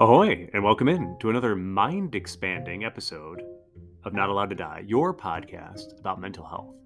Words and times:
Ahoy, 0.00 0.48
and 0.54 0.62
welcome 0.62 0.86
in 0.86 1.16
to 1.18 1.28
another 1.28 1.56
mind 1.56 2.14
expanding 2.14 2.84
episode 2.84 3.42
of 4.04 4.12
Not 4.14 4.28
Allowed 4.28 4.50
to 4.50 4.54
Die, 4.54 4.84
your 4.86 5.12
podcast 5.12 5.98
about 5.98 6.20
mental 6.20 6.46
health, 6.46 6.76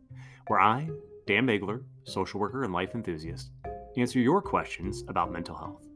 where 0.46 0.58
I, 0.58 0.88
Dan 1.26 1.46
Bagler, 1.46 1.83
social 2.04 2.40
worker 2.40 2.64
and 2.64 2.72
life 2.72 2.94
enthusiast, 2.94 3.51
answer 3.98 4.19
your 4.19 4.40
questions 4.40 5.04
about 5.08 5.30
mental 5.30 5.54
health. 5.54 5.87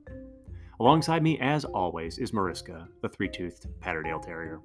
Alongside 0.78 1.22
me, 1.22 1.38
as 1.40 1.64
always, 1.64 2.18
is 2.18 2.34
Mariska, 2.34 2.86
the 3.00 3.08
three 3.08 3.30
toothed 3.30 3.66
Patterdale 3.80 4.20
Terrier. 4.20 4.60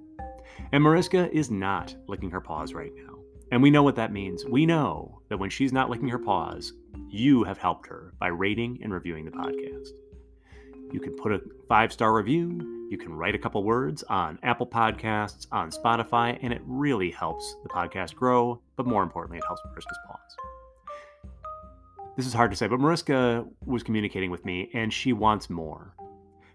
And 0.74 0.84
Mariska 0.84 1.32
is 1.32 1.50
not 1.50 1.96
licking 2.10 2.32
her 2.32 2.42
paws 2.42 2.74
right 2.74 2.92
now. 2.98 3.16
And 3.54 3.64
we 3.64 3.72
know 3.72 3.84
what 3.84 3.96
that 3.96 4.12
means. 4.12 4.44
We 4.44 4.66
know 4.66 5.22
that 5.30 5.40
when 5.40 5.50
she's 5.50 5.72
not 5.72 5.90
licking 5.90 6.10
her 6.10 6.20
paws, 6.20 6.74
you 7.10 7.46
have 7.46 7.60
helped 7.60 7.88
her 7.88 8.14
by 8.20 8.28
rating 8.28 8.80
and 8.84 8.92
reviewing 8.92 9.24
the 9.24 9.32
podcast. 9.32 9.92
You 10.92 11.00
can 11.00 11.16
put 11.16 11.32
a 11.32 11.42
five 11.70 11.94
star 11.94 12.14
review, 12.14 12.88
you 12.90 12.98
can 12.98 13.14
write 13.14 13.36
a 13.36 13.40
couple 13.40 13.64
words 13.64 14.04
on 14.04 14.38
Apple 14.44 14.68
Podcasts, 14.68 15.48
on 15.52 15.72
Spotify, 15.72 16.38
and 16.42 16.52
it 16.52 16.62
really 16.66 17.12
helps 17.12 17.56
the 17.64 17.70
podcast 17.70 18.16
grow. 18.16 18.62
But 18.76 18.86
more 18.86 19.02
importantly, 19.02 19.38
it 19.38 19.46
helps 19.48 19.62
Mariska's 19.66 19.98
paws. 20.06 21.32
This 22.18 22.28
is 22.28 22.34
hard 22.34 22.52
to 22.52 22.58
say, 22.58 22.68
but 22.68 22.80
Mariska 22.80 23.46
was 23.66 23.84
communicating 23.84 24.32
with 24.32 24.44
me 24.44 24.70
and 24.74 24.92
she 24.92 25.14
wants 25.14 25.50
more. 25.50 25.96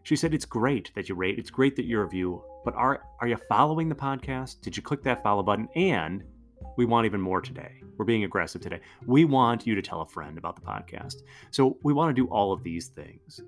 She 0.03 0.15
said, 0.15 0.35
It's 0.35 0.45
great 0.45 0.93
that 0.95 1.09
you 1.09 1.15
rate, 1.15 1.39
it's 1.39 1.51
great 1.51 1.75
that 1.77 1.87
you 1.87 2.01
review, 2.01 2.43
but 2.65 2.75
are, 2.75 3.03
are 3.21 3.27
you 3.27 3.39
following 3.49 3.89
the 3.89 3.95
podcast? 3.95 4.61
Did 4.61 4.77
you 4.77 4.83
click 4.83 5.03
that 5.05 5.23
follow 5.23 5.43
button? 5.43 5.69
And 5.75 6.23
we 6.77 6.85
want 6.85 7.07
even 7.07 7.21
more 7.21 7.41
today. 7.41 7.81
We're 7.97 8.05
being 8.05 8.25
aggressive 8.25 8.61
today. 8.61 8.81
We 9.07 9.25
want 9.25 9.67
you 9.67 9.75
to 9.75 9.83
tell 9.83 10.03
a 10.03 10.07
friend 10.07 10.37
about 10.37 10.57
the 10.57 10.63
podcast. 10.63 11.23
So 11.51 11.79
we 11.83 11.95
want 11.95 12.15
to 12.15 12.23
do 12.23 12.29
all 12.29 12.53
of 12.53 12.63
these 12.63 12.89
things. 12.89 13.41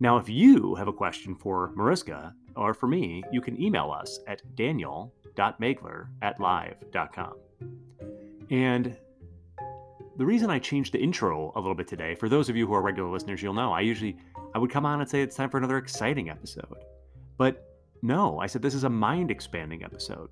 Now, 0.00 0.16
if 0.16 0.28
you 0.28 0.74
have 0.74 0.88
a 0.88 0.92
question 0.92 1.34
for 1.34 1.72
Mariska 1.76 2.34
or 2.56 2.74
for 2.74 2.86
me, 2.86 3.22
you 3.32 3.40
can 3.40 3.60
email 3.60 3.90
us 3.90 4.18
at 4.26 4.42
daniel.magler 4.56 6.10
at 6.22 6.40
live.com. 6.40 7.34
And 8.50 8.96
the 10.16 10.26
reason 10.26 10.50
I 10.50 10.58
changed 10.58 10.92
the 10.92 10.98
intro 11.00 11.52
a 11.56 11.60
little 11.60 11.74
bit 11.74 11.88
today, 11.88 12.14
for 12.14 12.28
those 12.28 12.48
of 12.48 12.56
you 12.56 12.66
who 12.66 12.74
are 12.74 12.82
regular 12.82 13.10
listeners, 13.10 13.42
you'll 13.42 13.54
know 13.54 13.72
I 13.72 13.80
usually 13.80 14.16
I 14.54 14.58
would 14.58 14.70
come 14.70 14.86
on 14.86 15.00
and 15.00 15.10
say 15.10 15.22
it's 15.22 15.34
time 15.34 15.50
for 15.50 15.58
another 15.58 15.78
exciting 15.78 16.30
episode. 16.30 16.84
But 17.36 17.66
no, 18.02 18.38
I 18.38 18.46
said 18.46 18.62
this 18.62 18.74
is 18.74 18.84
a 18.84 18.90
mind 18.90 19.30
expanding 19.30 19.82
episode. 19.82 20.30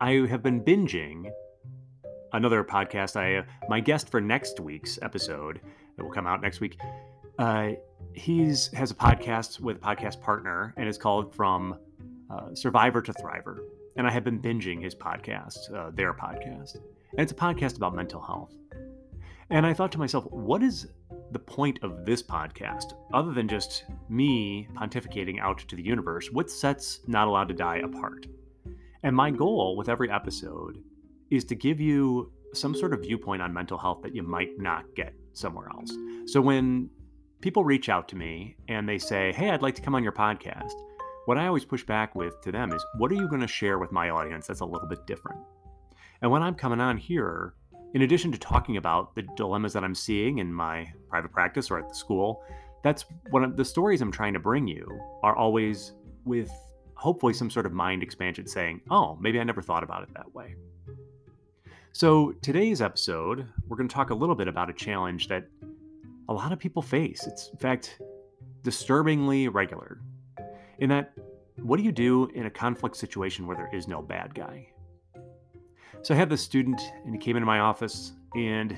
I 0.00 0.26
have 0.28 0.42
been 0.42 0.62
binging 0.62 1.30
another 2.32 2.62
podcast. 2.64 3.16
I 3.16 3.46
my 3.68 3.80
guest 3.80 4.10
for 4.10 4.20
next 4.20 4.60
week's 4.60 4.98
episode 5.00 5.60
that 5.96 6.04
will 6.04 6.12
come 6.12 6.26
out 6.26 6.42
next 6.42 6.60
week. 6.60 6.78
Uh, 7.38 7.72
he's 8.18 8.72
has 8.74 8.90
a 8.90 8.94
podcast 8.94 9.60
with 9.60 9.76
a 9.76 9.80
podcast 9.80 10.20
partner, 10.20 10.74
and 10.76 10.88
it's 10.88 10.98
called 10.98 11.34
From 11.34 11.78
uh, 12.30 12.54
Survivor 12.54 13.00
to 13.00 13.12
Thriver. 13.12 13.58
And 13.96 14.06
I 14.06 14.10
have 14.10 14.24
been 14.24 14.40
binging 14.40 14.82
his 14.82 14.94
podcast, 14.94 15.72
uh, 15.74 15.90
their 15.90 16.12
podcast, 16.12 16.74
and 16.74 17.20
it's 17.20 17.32
a 17.32 17.34
podcast 17.34 17.76
about 17.76 17.94
mental 17.94 18.20
health. 18.20 18.54
And 19.50 19.64
I 19.64 19.72
thought 19.72 19.90
to 19.92 19.98
myself, 19.98 20.24
what 20.30 20.62
is 20.62 20.88
the 21.32 21.38
point 21.38 21.78
of 21.82 22.04
this 22.04 22.22
podcast, 22.22 22.92
other 23.14 23.32
than 23.32 23.48
just 23.48 23.84
me 24.08 24.68
pontificating 24.74 25.40
out 25.40 25.58
to 25.66 25.74
the 25.74 25.82
universe? 25.82 26.30
What 26.30 26.50
sets 26.50 27.00
Not 27.06 27.28
Allowed 27.28 27.48
to 27.48 27.54
Die 27.54 27.78
apart? 27.78 28.26
And 29.02 29.16
my 29.16 29.30
goal 29.30 29.76
with 29.76 29.88
every 29.88 30.10
episode 30.10 30.82
is 31.30 31.44
to 31.46 31.54
give 31.54 31.80
you 31.80 32.30
some 32.52 32.74
sort 32.74 32.92
of 32.92 33.00
viewpoint 33.00 33.42
on 33.42 33.52
mental 33.52 33.78
health 33.78 34.02
that 34.02 34.14
you 34.14 34.22
might 34.22 34.58
not 34.58 34.84
get 34.94 35.14
somewhere 35.32 35.68
else. 35.70 35.92
So 36.26 36.40
when 36.40 36.90
people 37.40 37.64
reach 37.64 37.88
out 37.88 38.08
to 38.08 38.16
me 38.16 38.56
and 38.68 38.88
they 38.88 38.98
say, 38.98 39.32
Hey, 39.32 39.50
I'd 39.50 39.62
like 39.62 39.74
to 39.76 39.82
come 39.82 39.94
on 39.94 40.02
your 40.02 40.12
podcast, 40.12 40.72
what 41.26 41.38
I 41.38 41.46
always 41.46 41.64
push 41.64 41.84
back 41.84 42.14
with 42.14 42.40
to 42.42 42.52
them 42.52 42.72
is, 42.72 42.84
What 42.96 43.12
are 43.12 43.16
you 43.16 43.28
going 43.28 43.40
to 43.40 43.48
share 43.48 43.78
with 43.78 43.92
my 43.92 44.10
audience 44.10 44.46
that's 44.46 44.60
a 44.60 44.66
little 44.66 44.88
bit 44.88 45.06
different? 45.06 45.40
And 46.22 46.30
when 46.30 46.42
I'm 46.42 46.54
coming 46.54 46.80
on 46.80 46.96
here, 46.96 47.54
in 47.94 48.02
addition 48.02 48.32
to 48.32 48.38
talking 48.38 48.76
about 48.76 49.14
the 49.14 49.22
dilemmas 49.36 49.72
that 49.72 49.84
I'm 49.84 49.94
seeing 49.94 50.38
in 50.38 50.52
my 50.52 50.92
private 51.08 51.32
practice 51.32 51.70
or 51.70 51.78
at 51.78 51.88
the 51.88 51.94
school, 51.94 52.42
that's 52.82 53.04
one 53.30 53.44
of 53.44 53.56
the 53.56 53.64
stories 53.64 54.00
I'm 54.00 54.12
trying 54.12 54.34
to 54.34 54.40
bring 54.40 54.66
you 54.66 54.86
are 55.22 55.36
always 55.36 55.92
with 56.24 56.50
hopefully 56.94 57.32
some 57.32 57.48
sort 57.48 57.64
of 57.64 57.72
mind 57.72 58.02
expansion 58.02 58.46
saying, 58.46 58.80
oh, 58.90 59.16
maybe 59.20 59.38
I 59.40 59.44
never 59.44 59.62
thought 59.62 59.82
about 59.82 60.02
it 60.02 60.08
that 60.14 60.34
way. 60.34 60.54
So, 61.92 62.32
today's 62.42 62.82
episode, 62.82 63.48
we're 63.66 63.76
going 63.76 63.88
to 63.88 63.94
talk 63.94 64.10
a 64.10 64.14
little 64.14 64.34
bit 64.34 64.46
about 64.46 64.68
a 64.68 64.72
challenge 64.72 65.28
that 65.28 65.44
a 66.28 66.32
lot 66.32 66.52
of 66.52 66.58
people 66.58 66.82
face. 66.82 67.26
It's, 67.26 67.48
in 67.48 67.58
fact, 67.58 68.00
disturbingly 68.62 69.48
regular. 69.48 70.00
In 70.78 70.90
that, 70.90 71.12
what 71.56 71.76
do 71.76 71.82
you 71.82 71.92
do 71.92 72.26
in 72.34 72.46
a 72.46 72.50
conflict 72.50 72.96
situation 72.96 73.46
where 73.46 73.56
there 73.56 73.70
is 73.72 73.88
no 73.88 74.02
bad 74.02 74.34
guy? 74.34 74.68
So, 76.02 76.14
I 76.14 76.16
had 76.16 76.30
this 76.30 76.42
student, 76.42 76.80
and 77.04 77.14
he 77.14 77.18
came 77.18 77.36
into 77.36 77.46
my 77.46 77.60
office, 77.60 78.12
and 78.34 78.76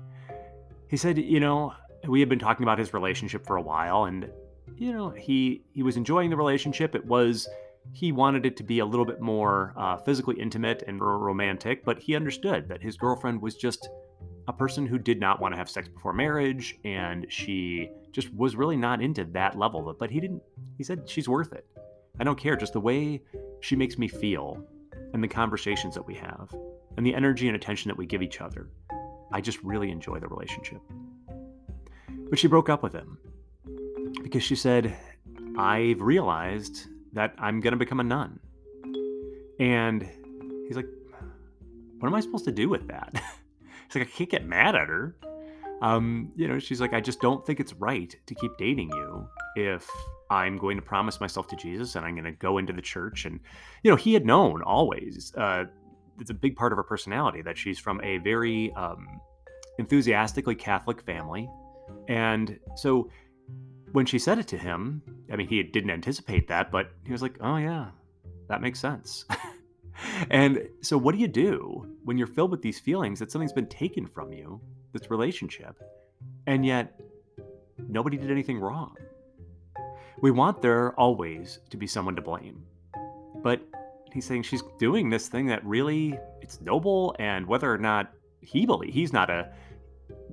he 0.88 0.96
said, 0.96 1.18
You 1.18 1.40
know, 1.40 1.72
we 2.06 2.20
had 2.20 2.28
been 2.28 2.38
talking 2.38 2.64
about 2.64 2.78
his 2.78 2.92
relationship 2.92 3.46
for 3.46 3.56
a 3.56 3.62
while, 3.62 4.04
and 4.04 4.30
you 4.76 4.92
know, 4.92 5.10
he 5.10 5.62
he 5.72 5.82
was 5.82 5.96
enjoying 5.96 6.30
the 6.30 6.36
relationship. 6.36 6.94
It 6.94 7.04
was 7.06 7.48
he 7.92 8.12
wanted 8.12 8.44
it 8.44 8.56
to 8.58 8.64
be 8.64 8.80
a 8.80 8.84
little 8.84 9.04
bit 9.04 9.20
more 9.20 9.72
uh, 9.76 9.96
physically 9.96 10.38
intimate 10.38 10.82
and 10.86 11.00
romantic, 11.00 11.84
but 11.84 11.98
he 12.00 12.14
understood 12.16 12.68
that 12.68 12.82
his 12.82 12.96
girlfriend 12.96 13.40
was 13.40 13.54
just 13.54 13.88
a 14.48 14.52
person 14.52 14.86
who 14.86 14.98
did 14.98 15.20
not 15.20 15.40
want 15.40 15.54
to 15.54 15.58
have 15.58 15.68
sex 15.68 15.88
before 15.88 16.12
marriage, 16.12 16.78
and 16.84 17.26
she 17.28 17.90
just 18.12 18.32
was 18.34 18.56
really 18.56 18.76
not 18.76 19.02
into 19.02 19.24
that 19.24 19.58
level. 19.58 19.94
But 19.98 20.10
he 20.10 20.20
didn't. 20.20 20.42
He 20.78 20.84
said 20.84 21.08
she's 21.08 21.28
worth 21.28 21.52
it. 21.52 21.66
I 22.18 22.24
don't 22.24 22.38
care. 22.38 22.56
Just 22.56 22.72
the 22.72 22.80
way 22.80 23.22
she 23.60 23.76
makes 23.76 23.98
me 23.98 24.08
feel, 24.08 24.62
and 25.12 25.22
the 25.22 25.28
conversations 25.28 25.94
that 25.94 26.06
we 26.06 26.14
have, 26.14 26.54
and 26.96 27.04
the 27.04 27.14
energy 27.14 27.48
and 27.48 27.56
attention 27.56 27.88
that 27.88 27.96
we 27.96 28.06
give 28.06 28.22
each 28.22 28.40
other. 28.40 28.68
I 29.32 29.40
just 29.40 29.62
really 29.62 29.90
enjoy 29.90 30.20
the 30.20 30.28
relationship. 30.28 30.80
But 32.30 32.38
she 32.38 32.46
broke 32.48 32.68
up 32.68 32.82
with 32.82 32.92
him 32.92 33.18
because 34.22 34.42
she 34.42 34.56
said, 34.56 34.96
I've 35.58 36.00
realized 36.00 36.86
that 37.12 37.34
I'm 37.38 37.60
going 37.60 37.72
to 37.72 37.78
become 37.78 38.00
a 38.00 38.04
nun. 38.04 38.38
And 39.58 40.08
he's 40.66 40.76
like, 40.76 40.88
What 41.98 42.08
am 42.08 42.14
I 42.14 42.20
supposed 42.20 42.44
to 42.44 42.52
do 42.52 42.68
with 42.68 42.88
that? 42.88 43.22
he's 43.86 43.96
like, 43.96 44.08
I 44.08 44.10
can't 44.10 44.30
get 44.30 44.46
mad 44.46 44.74
at 44.74 44.88
her. 44.88 45.16
Um, 45.82 46.32
you 46.36 46.48
know, 46.48 46.58
she's 46.58 46.80
like, 46.80 46.94
I 46.94 47.00
just 47.00 47.20
don't 47.20 47.44
think 47.46 47.60
it's 47.60 47.74
right 47.74 48.14
to 48.26 48.34
keep 48.34 48.56
dating 48.56 48.90
you 48.94 49.28
if 49.56 49.88
I'm 50.30 50.56
going 50.56 50.76
to 50.76 50.82
promise 50.82 51.20
myself 51.20 51.46
to 51.48 51.56
Jesus 51.56 51.96
and 51.96 52.04
I'm 52.04 52.14
going 52.14 52.24
to 52.24 52.32
go 52.32 52.58
into 52.58 52.72
the 52.72 52.82
church. 52.82 53.26
And, 53.26 53.40
you 53.82 53.90
know, 53.90 53.96
he 53.96 54.14
had 54.14 54.24
known 54.24 54.62
always, 54.62 55.32
uh, 55.36 55.64
it's 56.18 56.30
a 56.30 56.34
big 56.34 56.56
part 56.56 56.72
of 56.72 56.76
her 56.76 56.82
personality 56.82 57.42
that 57.42 57.58
she's 57.58 57.78
from 57.78 58.00
a 58.02 58.18
very 58.18 58.72
um, 58.74 59.20
enthusiastically 59.78 60.54
Catholic 60.54 61.02
family. 61.02 61.48
And 62.08 62.58
so 62.74 63.10
when 63.92 64.06
she 64.06 64.18
said 64.18 64.38
it 64.38 64.48
to 64.48 64.58
him, 64.58 65.02
I 65.30 65.36
mean, 65.36 65.48
he 65.48 65.62
didn't 65.62 65.90
anticipate 65.90 66.48
that, 66.48 66.70
but 66.70 66.90
he 67.04 67.12
was 67.12 67.22
like, 67.22 67.36
oh, 67.40 67.56
yeah, 67.56 67.90
that 68.48 68.60
makes 68.60 68.80
sense. 68.80 69.26
and 70.30 70.68
so, 70.82 70.98
what 70.98 71.14
do 71.14 71.20
you 71.20 71.28
do 71.28 71.96
when 72.04 72.18
you're 72.18 72.26
filled 72.26 72.50
with 72.50 72.62
these 72.62 72.78
feelings 72.78 73.18
that 73.18 73.30
something's 73.30 73.52
been 73.52 73.68
taken 73.68 74.06
from 74.06 74.32
you, 74.32 74.60
this 74.92 75.10
relationship, 75.10 75.82
and 76.46 76.64
yet 76.64 76.98
nobody 77.88 78.16
did 78.16 78.30
anything 78.30 78.58
wrong? 78.58 78.96
We 80.20 80.30
want 80.30 80.62
there 80.62 80.98
always 80.98 81.60
to 81.70 81.76
be 81.76 81.86
someone 81.86 82.16
to 82.16 82.22
blame. 82.22 82.64
But 83.42 83.60
he's 84.12 84.24
saying 84.24 84.42
she's 84.44 84.62
doing 84.78 85.10
this 85.10 85.28
thing 85.28 85.46
that 85.46 85.64
really 85.64 86.18
it's 86.40 86.60
noble 86.60 87.14
and 87.18 87.46
whether 87.46 87.72
or 87.72 87.78
not 87.78 88.12
he 88.40 88.64
believe 88.64 88.94
he's 88.94 89.12
not 89.12 89.28
a 89.28 89.52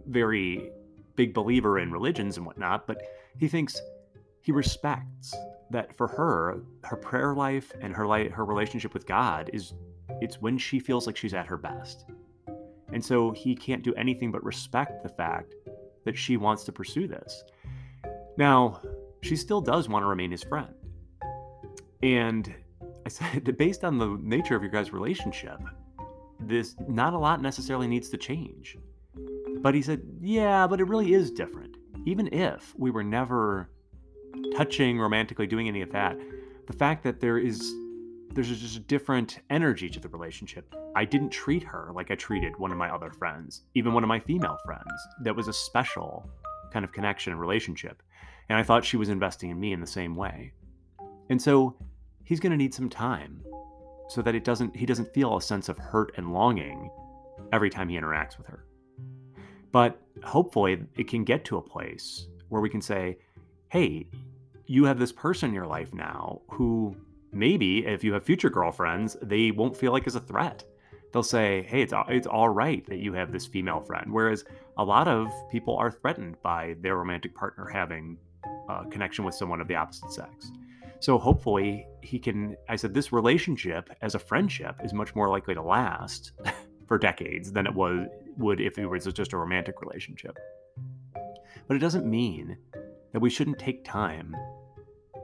very 0.08 0.70
big 1.16 1.34
believer 1.34 1.80
in 1.80 1.92
religions 1.92 2.38
and 2.38 2.46
whatnot, 2.46 2.88
but 2.88 3.02
he 3.38 3.48
thinks 3.48 3.80
he 4.42 4.52
respects 4.52 5.36
that 5.74 5.96
for 5.96 6.08
her, 6.08 6.62
her 6.84 6.96
prayer 6.96 7.36
life 7.36 7.72
and 7.82 7.94
her 7.94 8.08
life, 8.08 8.32
her 8.32 8.46
relationship 8.46 8.94
with 8.94 9.06
God 9.06 9.50
is 9.54 9.74
it's 10.22 10.42
when 10.42 10.58
she 10.58 10.80
feels 10.80 11.06
like 11.06 11.18
she's 11.18 11.34
at 11.34 11.46
her 11.48 11.58
best. 11.58 12.06
And 12.92 13.04
so 13.04 13.32
he 13.32 13.56
can't 13.56 13.84
do 13.84 13.94
anything 13.96 14.32
but 14.32 14.44
respect 14.44 15.04
the 15.04 15.10
fact 15.10 15.56
that 16.06 16.18
she 16.18 16.38
wants 16.38 16.64
to 16.66 16.72
pursue 16.72 17.08
this. 17.08 17.44
Now, 18.38 18.82
she 19.22 19.36
still 19.36 19.62
does 19.62 19.90
want 19.90 20.04
to 20.04 20.08
remain 20.08 20.32
his 20.32 20.44
friend. 20.44 20.74
And 22.02 22.54
I 23.06 23.10
said, 23.10 23.58
based 23.58 23.84
on 23.84 23.98
the 23.98 24.18
nature 24.22 24.56
of 24.56 24.62
your 24.62 24.72
guys' 24.72 24.94
relationship, 24.94 25.60
this 26.40 26.76
not 26.88 27.14
a 27.14 27.18
lot 27.18 27.42
necessarily 27.42 27.88
needs 27.88 28.10
to 28.10 28.18
change. 28.18 28.78
But 29.60 29.76
he 29.76 29.82
said, 29.82 30.02
yeah, 30.22 30.68
but 30.68 30.80
it 30.80 30.88
really 30.88 31.14
is 31.14 31.32
different 31.32 31.78
even 32.06 32.30
if 32.34 32.74
we 32.78 32.92
were 32.92 33.04
never 33.04 33.70
touching 34.56 35.00
romantically 35.00 35.48
doing 35.48 35.68
any 35.68 35.82
of 35.82 35.92
that 35.92 36.18
the 36.68 36.74
fact 36.74 37.04
that 37.04 37.20
there 37.20 37.38
is 37.38 37.74
there's 38.32 38.48
just 38.48 38.78
a 38.78 38.80
different 38.80 39.40
energy 39.50 39.90
to 39.90 40.00
the 40.00 40.10
relationship 40.10 40.74
i 40.96 41.06
didn't 41.06 41.30
treat 41.30 41.64
her 41.64 41.92
like 41.94 42.12
i 42.12 42.16
treated 42.16 42.58
one 42.58 42.72
of 42.72 42.78
my 42.78 42.90
other 42.90 43.12
friends 43.12 43.62
even 43.76 43.94
one 43.94 44.04
of 44.04 44.08
my 44.08 44.20
female 44.20 44.58
friends 44.66 44.92
that 45.22 45.36
was 45.36 45.48
a 45.48 45.54
special 45.54 46.30
kind 46.74 46.84
of 46.84 46.92
connection 46.92 47.32
and 47.32 47.40
relationship. 47.40 48.02
And 48.50 48.58
I 48.58 48.64
thought 48.64 48.84
she 48.84 48.98
was 48.98 49.08
investing 49.08 49.52
in 49.52 49.60
me 49.60 49.72
in 49.72 49.80
the 49.80 49.88
same 49.88 50.16
way. 50.16 50.52
And 51.30 51.42
so 51.42 51.78
he's 52.24 52.40
going 52.40 52.52
to 52.52 52.58
need 52.58 52.74
some 52.74 52.90
time 52.90 53.42
so 54.10 54.22
that 54.22 54.36
it 54.36 54.44
doesn't 54.44 54.76
he 54.76 54.86
doesn't 54.86 55.14
feel 55.14 55.38
a 55.38 55.42
sense 55.42 55.70
of 55.70 55.78
hurt 55.78 56.12
and 56.18 56.34
longing 56.34 56.90
every 57.54 57.70
time 57.70 57.88
he 57.88 57.98
interacts 57.98 58.38
with 58.38 58.48
her. 58.48 58.66
But 59.72 60.02
hopefully 60.24 60.84
it 60.98 61.08
can 61.08 61.24
get 61.24 61.46
to 61.46 61.58
a 61.58 61.62
place 61.62 62.28
where 62.50 62.62
we 62.62 62.70
can 62.70 62.82
say, 62.82 63.18
"Hey, 63.74 64.06
you 64.68 64.86
have 64.86 65.00
this 65.00 65.12
person 65.12 65.50
in 65.50 65.56
your 65.56 65.66
life 65.66 65.96
now 65.96 66.44
who 66.52 66.96
maybe 67.32 67.84
if 67.88 68.04
you 68.04 68.14
have 68.14 68.24
future 68.24 68.52
girlfriends, 68.52 69.18
they 69.20 69.50
won't 69.50 69.76
feel 69.76 69.92
like 69.92 70.06
is 70.06 70.14
a 70.14 70.20
threat. 70.20 70.64
They'll 71.12 71.24
say, 71.24 71.64
"Hey, 71.64 71.82
it's 71.82 71.92
it's 72.08 72.28
all 72.28 72.50
right 72.50 72.86
that 72.86 73.00
you 73.00 73.14
have 73.14 73.32
this 73.32 73.48
female 73.48 73.82
friend." 73.82 74.14
Whereas 74.14 74.46
a 74.78 74.84
lot 74.84 75.08
of 75.08 75.32
people 75.50 75.76
are 75.76 75.90
threatened 75.90 76.40
by 76.44 76.76
their 76.82 76.98
romantic 76.98 77.34
partner 77.34 77.66
having 77.68 78.20
a 78.70 78.86
connection 78.92 79.26
with 79.26 79.34
someone 79.34 79.60
of 79.60 79.68
the 79.68 79.76
opposite 79.76 80.12
sex. 80.12 80.52
So 81.00 81.18
hopefully 81.18 81.88
he 82.04 82.20
can. 82.20 82.56
I 82.70 82.76
said 82.76 82.94
this 82.94 83.12
relationship 83.12 83.90
as 84.04 84.14
a 84.14 84.20
friendship 84.20 84.76
is 84.84 84.94
much 84.94 85.16
more 85.16 85.30
likely 85.30 85.56
to 85.56 85.64
last 85.64 86.34
for 86.88 87.00
decades 87.00 87.52
than 87.52 87.66
it 87.66 87.74
was 87.74 88.08
would 88.38 88.62
if 88.62 88.78
it 88.78 88.86
was 88.86 89.06
just 89.06 89.34
a 89.34 89.38
romantic 89.38 89.82
relationship. 89.82 90.38
But 91.68 91.78
it 91.78 91.80
doesn't 91.80 92.06
mean 92.06 92.58
that 93.14 93.20
we 93.20 93.30
shouldn't 93.30 93.60
take 93.60 93.86
time 93.86 94.36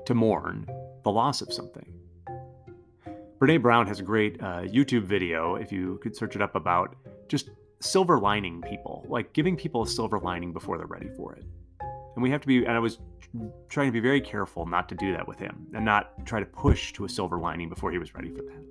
to 0.06 0.14
mourn 0.14 0.66
the 1.04 1.12
loss 1.12 1.42
of 1.42 1.52
something. 1.52 1.94
Brene 3.40 3.62
Brown 3.62 3.88
has 3.88 4.00
a 4.00 4.04
great 4.04 4.42
uh, 4.42 4.62
YouTube 4.62 5.04
video, 5.04 5.56
if 5.56 5.72
you 5.72 6.00
could 6.04 6.16
search 6.16 6.36
it 6.36 6.42
up, 6.42 6.56
about 6.56 6.96
just 7.28 7.50
silver 7.82 8.20
lining 8.20 8.62
people, 8.62 9.06
like 9.08 9.34
giving 9.34 9.56
people 9.56 9.84
a 9.84 9.88
silver 9.88 10.20
lining 10.20 10.52
before 10.52 10.78
they're 10.78 10.88
ready 10.88 11.10
for 11.16 11.34
it. 11.36 11.46
And 12.16 12.24
we 12.24 12.30
have 12.32 12.42
to 12.42 12.48
be, 12.48 12.66
and 12.66 12.74
I 12.74 12.80
was 12.80 13.00
trying 13.70 13.88
to 13.88 13.94
be 13.94 14.02
very 14.02 14.20
careful 14.20 14.66
not 14.66 14.90
to 14.90 14.96
do 14.96 15.14
that 15.14 15.28
with 15.28 15.40
him 15.40 15.68
and 15.74 15.86
not 15.86 16.26
try 16.26 16.40
to 16.40 16.46
push 16.46 16.92
to 16.94 17.06
a 17.06 17.10
silver 17.10 17.40
lining 17.40 17.70
before 17.70 17.92
he 17.92 17.98
was 17.98 18.14
ready 18.14 18.30
for 18.30 18.42
that. 18.42 18.62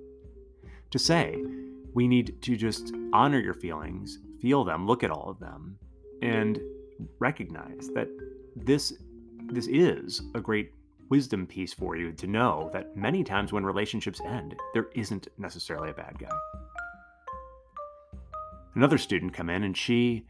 To 0.91 0.99
say, 0.99 1.43
we 1.93 2.07
need 2.07 2.41
to 2.43 2.55
just 2.55 2.93
honor 3.11 3.39
your 3.39 3.53
feelings, 3.55 4.19
feel 4.39 4.63
them, 4.63 4.85
look 4.85 5.03
at 5.03 5.09
all 5.09 5.29
of 5.29 5.39
them, 5.39 5.77
and 6.21 6.59
recognize 7.19 7.89
that 7.95 8.07
this 8.55 8.93
this 9.51 9.67
is 9.67 10.21
a 10.35 10.41
great 10.41 10.73
wisdom 11.09 11.47
piece 11.47 11.73
for 11.73 11.95
you 11.95 12.11
to 12.13 12.27
know 12.27 12.69
that 12.73 12.95
many 12.95 13.23
times 13.23 13.51
when 13.51 13.65
relationships 13.65 14.21
end, 14.25 14.55
there 14.73 14.89
isn't 14.93 15.27
necessarily 15.37 15.89
a 15.89 15.93
bad 15.93 16.17
guy. 16.19 16.29
Another 18.75 18.97
student 18.97 19.33
come 19.33 19.49
in 19.49 19.63
and 19.63 19.75
she 19.75 20.25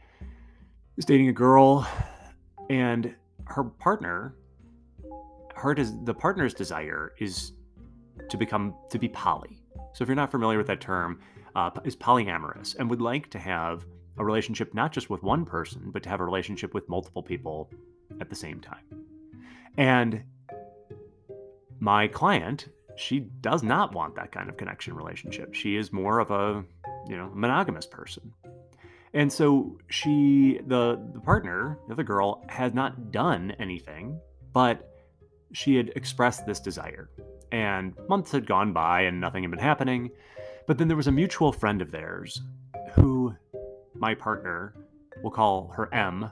is 0.98 1.06
dating 1.06 1.28
a 1.28 1.34
girl 1.34 1.88
and 2.70 3.14
her 3.46 3.64
partner 3.64 4.36
her 5.56 5.74
des- 5.74 5.98
the 6.04 6.14
partner's 6.14 6.54
desire 6.54 7.14
is 7.20 7.52
to 8.30 8.38
become 8.38 8.74
to 8.90 8.98
be 8.98 9.10
poly. 9.10 9.62
So 9.94 10.04
if 10.04 10.08
you're 10.08 10.16
not 10.16 10.32
familiar 10.32 10.58
with 10.58 10.68
that 10.68 10.80
term, 10.80 11.20
uh, 11.56 11.72
is 11.84 11.96
polyamorous 11.96 12.76
and 12.78 12.90
would 12.90 13.02
like 13.02 13.30
to 13.32 13.40
have 13.40 13.86
a 14.18 14.24
relationship 14.24 14.74
not 14.74 14.92
just 14.92 15.10
with 15.10 15.24
one 15.24 15.46
person, 15.46 15.90
but 15.92 16.04
to 16.04 16.10
have 16.10 16.22
a 16.22 16.26
relationship 16.26 16.74
with 16.74 16.88
multiple 16.88 17.24
people 17.24 17.70
at 18.22 18.30
the 18.30 18.36
same 18.36 18.62
time. 18.62 18.84
And 19.80 20.24
my 21.80 22.10
client, 22.10 22.68
she 22.98 23.22
does 23.22 23.64
not 23.64 23.94
want 23.94 24.14
that 24.16 24.30
kind 24.34 24.50
of 24.50 24.58
connection 24.58 24.94
relationship. 24.94 25.54
She 25.54 25.78
is 25.78 25.94
more 25.94 26.20
of 26.20 26.32
a, 26.32 26.66
you 27.08 27.16
know, 27.16 27.32
monogamous 27.34 27.86
person. 27.86 28.34
And 29.14 29.32
so 29.32 29.80
she, 29.90 30.60
the 30.68 31.00
the 31.14 31.22
partner, 31.22 31.80
the 31.88 31.94
other 31.94 32.04
girl, 32.04 32.44
had 32.50 32.76
not 32.76 33.14
done 33.14 33.52
anything, 33.58 34.20
but 34.52 34.86
she 35.54 35.78
had 35.78 35.94
expressed 35.96 36.46
this 36.46 36.60
desire. 36.60 37.10
And 37.54 37.94
months 38.10 38.34
had 38.34 38.46
gone 38.46 38.74
by 38.74 39.04
and 39.04 39.22
nothing 39.22 39.44
had 39.44 39.50
been 39.50 39.60
happening. 39.60 40.12
But 40.68 40.78
then 40.78 40.90
there 40.90 40.98
was 40.98 41.08
a 41.08 41.12
mutual 41.12 41.54
friend 41.54 41.82
of 41.82 41.90
theirs 41.90 42.42
who 42.96 43.34
my 43.96 44.14
partner, 44.14 44.76
will 45.24 45.32
call 45.32 45.72
her 45.76 45.92
M, 45.94 46.32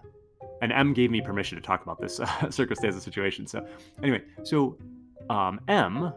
and 0.62 0.72
M 0.72 0.94
gave 0.94 1.12
me 1.12 1.22
permission 1.22 1.58
to 1.58 1.62
talk 1.62 1.84
about 1.84 2.00
this 2.00 2.20
uh, 2.20 2.50
circumstance 2.50 2.96
and 2.96 3.04
situation. 3.04 3.48
So, 3.48 3.66
anyway, 4.02 4.24
so 4.44 4.78
um, 5.30 5.60
M 5.68 6.14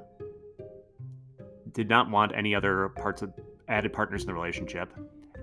did 1.72 1.88
not 1.88 2.10
want 2.10 2.32
any 2.34 2.54
other 2.54 2.88
parts 2.90 3.22
of 3.22 3.32
added 3.68 3.92
partners 3.92 4.22
in 4.22 4.26
the 4.26 4.34
relationship, 4.34 4.92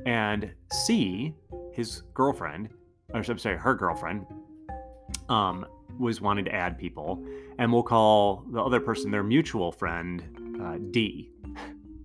and 0.05 0.51
C, 0.71 1.33
his 1.71 2.03
girlfriend, 2.13 2.69
or 3.13 3.23
I'm 3.25 3.37
sorry, 3.37 3.57
her 3.57 3.75
girlfriend, 3.75 4.25
um, 5.29 5.65
was 5.97 6.21
wanting 6.21 6.45
to 6.45 6.53
add 6.53 6.77
people, 6.77 7.23
and 7.57 7.71
we'll 7.71 7.83
call 7.83 8.43
the 8.51 8.61
other 8.61 8.79
person 8.79 9.11
their 9.11 9.23
mutual 9.23 9.71
friend 9.71 10.57
uh, 10.61 10.77
D. 10.91 11.31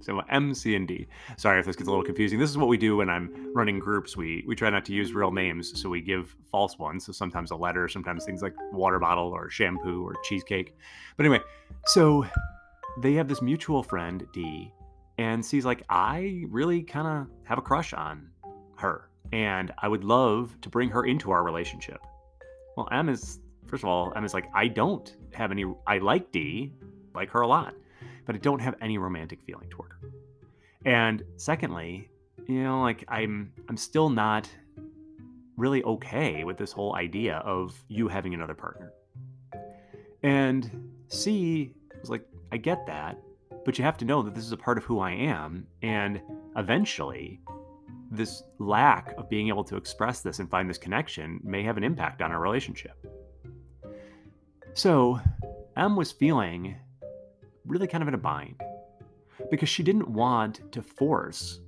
So 0.02 0.18
uh, 0.18 0.24
M, 0.28 0.52
C, 0.54 0.74
and 0.74 0.86
D. 0.86 1.06
Sorry 1.36 1.60
if 1.60 1.66
this 1.66 1.76
gets 1.76 1.88
a 1.88 1.90
little 1.90 2.04
confusing. 2.04 2.38
This 2.38 2.50
is 2.50 2.58
what 2.58 2.68
we 2.68 2.76
do 2.76 2.96
when 2.96 3.08
I'm 3.08 3.52
running 3.54 3.78
groups. 3.78 4.16
We 4.16 4.44
we 4.46 4.54
try 4.54 4.68
not 4.70 4.84
to 4.86 4.92
use 4.92 5.12
real 5.12 5.30
names, 5.30 5.80
so 5.80 5.88
we 5.88 6.00
give 6.00 6.34
false 6.50 6.78
ones. 6.78 7.06
So 7.06 7.12
sometimes 7.12 7.50
a 7.50 7.56
letter, 7.56 7.88
sometimes 7.88 8.24
things 8.24 8.42
like 8.42 8.54
water 8.72 8.98
bottle 8.98 9.28
or 9.28 9.48
shampoo 9.48 10.04
or 10.04 10.14
cheesecake. 10.24 10.74
But 11.16 11.26
anyway, 11.26 11.42
so 11.86 12.26
they 13.00 13.14
have 13.14 13.28
this 13.28 13.40
mutual 13.40 13.82
friend 13.82 14.26
D, 14.32 14.72
and 15.18 15.44
C's 15.44 15.64
like, 15.64 15.82
I 15.88 16.44
really 16.48 16.82
kind 16.82 17.06
of 17.06 17.26
have 17.44 17.58
a 17.58 17.62
crush 17.62 17.92
on 17.92 18.28
her, 18.76 19.08
and 19.32 19.72
I 19.78 19.88
would 19.88 20.04
love 20.04 20.56
to 20.62 20.68
bring 20.68 20.90
her 20.90 21.04
into 21.04 21.30
our 21.30 21.44
relationship. 21.44 22.00
Well, 22.76 22.88
M 22.90 23.08
is 23.08 23.38
first 23.66 23.84
of 23.84 23.88
all, 23.88 24.12
M 24.16 24.24
is 24.24 24.34
like, 24.34 24.48
I 24.54 24.68
don't 24.68 25.16
have 25.32 25.52
any. 25.52 25.64
I 25.86 25.98
like 25.98 26.32
D, 26.32 26.72
like 27.14 27.30
her 27.30 27.42
a 27.42 27.46
lot 27.46 27.74
but 28.26 28.34
I 28.34 28.38
don't 28.38 28.60
have 28.60 28.74
any 28.80 28.98
romantic 28.98 29.42
feeling 29.42 29.68
toward 29.68 29.92
her. 29.92 30.10
And 30.84 31.22
secondly, 31.36 32.08
you 32.46 32.62
know, 32.62 32.82
like 32.82 33.04
I'm 33.08 33.52
I'm 33.68 33.76
still 33.76 34.08
not 34.08 34.48
really 35.56 35.82
okay 35.84 36.44
with 36.44 36.56
this 36.56 36.72
whole 36.72 36.96
idea 36.96 37.36
of 37.38 37.78
you 37.88 38.08
having 38.08 38.34
another 38.34 38.54
partner. 38.54 38.92
And 40.22 40.92
C 41.08 41.74
was 42.00 42.10
like, 42.10 42.26
I 42.50 42.56
get 42.56 42.86
that, 42.86 43.18
but 43.64 43.78
you 43.78 43.84
have 43.84 43.96
to 43.98 44.04
know 44.04 44.22
that 44.22 44.34
this 44.34 44.44
is 44.44 44.52
a 44.52 44.56
part 44.56 44.78
of 44.78 44.84
who 44.84 45.00
I 45.00 45.12
am. 45.12 45.66
And 45.82 46.20
eventually, 46.56 47.40
this 48.10 48.42
lack 48.58 49.14
of 49.16 49.28
being 49.28 49.48
able 49.48 49.64
to 49.64 49.76
express 49.76 50.20
this 50.20 50.38
and 50.38 50.50
find 50.50 50.68
this 50.68 50.78
connection 50.78 51.40
may 51.42 51.62
have 51.62 51.76
an 51.76 51.84
impact 51.84 52.22
on 52.22 52.30
our 52.30 52.40
relationship. 52.40 52.96
So, 54.74 55.20
M 55.76 55.96
was 55.96 56.12
feeling 56.12 56.76
really 57.66 57.86
kind 57.86 58.02
of 58.02 58.08
in 58.08 58.14
a 58.14 58.18
bind 58.18 58.60
because 59.50 59.68
she 59.68 59.82
didn't 59.82 60.08
want 60.08 60.72
to 60.72 60.82
force 60.82 61.60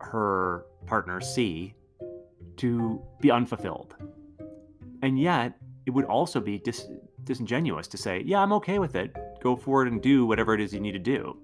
her 0.00 0.66
partner, 0.86 1.20
C, 1.20 1.74
to 2.56 3.02
be 3.20 3.30
unfulfilled. 3.30 3.94
And 5.02 5.18
yet, 5.18 5.58
it 5.86 5.90
would 5.90 6.04
also 6.04 6.40
be 6.40 6.58
dis- 6.58 6.88
disingenuous 7.24 7.86
to 7.88 7.96
say, 7.96 8.22
Yeah, 8.24 8.40
I'm 8.40 8.52
okay 8.54 8.78
with 8.78 8.96
it. 8.96 9.14
Go 9.42 9.56
forward 9.56 9.88
and 9.88 10.00
do 10.00 10.26
whatever 10.26 10.54
it 10.54 10.60
is 10.60 10.72
you 10.72 10.80
need 10.80 10.92
to 10.92 10.98
do. 10.98 11.36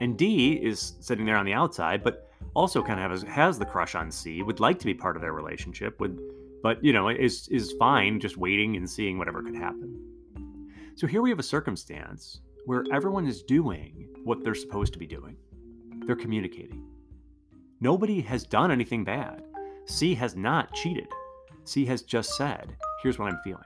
And 0.00 0.18
D 0.18 0.52
is 0.52 0.94
sitting 1.00 1.24
there 1.24 1.36
on 1.36 1.46
the 1.46 1.54
outside, 1.54 2.02
but 2.02 2.30
also 2.54 2.82
kind 2.82 3.00
of 3.00 3.10
has, 3.10 3.22
has 3.22 3.58
the 3.58 3.64
crush 3.64 3.94
on 3.94 4.10
C, 4.10 4.42
would 4.42 4.60
like 4.60 4.78
to 4.78 4.86
be 4.86 4.94
part 4.94 5.16
of 5.16 5.22
their 5.22 5.32
relationship, 5.32 6.00
would, 6.00 6.20
but 6.62 6.82
you 6.82 6.92
know, 6.92 7.08
is 7.08 7.48
is 7.48 7.72
fine 7.78 8.20
just 8.20 8.36
waiting 8.36 8.76
and 8.76 8.88
seeing 8.88 9.18
whatever 9.18 9.42
could 9.42 9.54
happen. 9.54 10.02
So 10.94 11.06
here 11.06 11.22
we 11.22 11.30
have 11.30 11.38
a 11.38 11.44
circumstance 11.44 12.40
where 12.66 12.84
everyone 12.92 13.26
is 13.26 13.42
doing 13.42 14.08
what 14.24 14.44
they're 14.44 14.54
supposed 14.54 14.92
to 14.92 14.98
be 14.98 15.06
doing. 15.06 15.36
They're 16.04 16.16
communicating. 16.16 16.84
Nobody 17.80 18.20
has 18.20 18.44
done 18.44 18.70
anything 18.70 19.04
bad. 19.04 19.42
C 19.86 20.14
has 20.16 20.36
not 20.36 20.74
cheated. 20.74 21.06
C 21.64 21.84
has 21.86 22.02
just 22.02 22.36
said, 22.36 22.76
here's 23.02 23.18
what 23.18 23.32
I'm 23.32 23.40
feeling. 23.44 23.62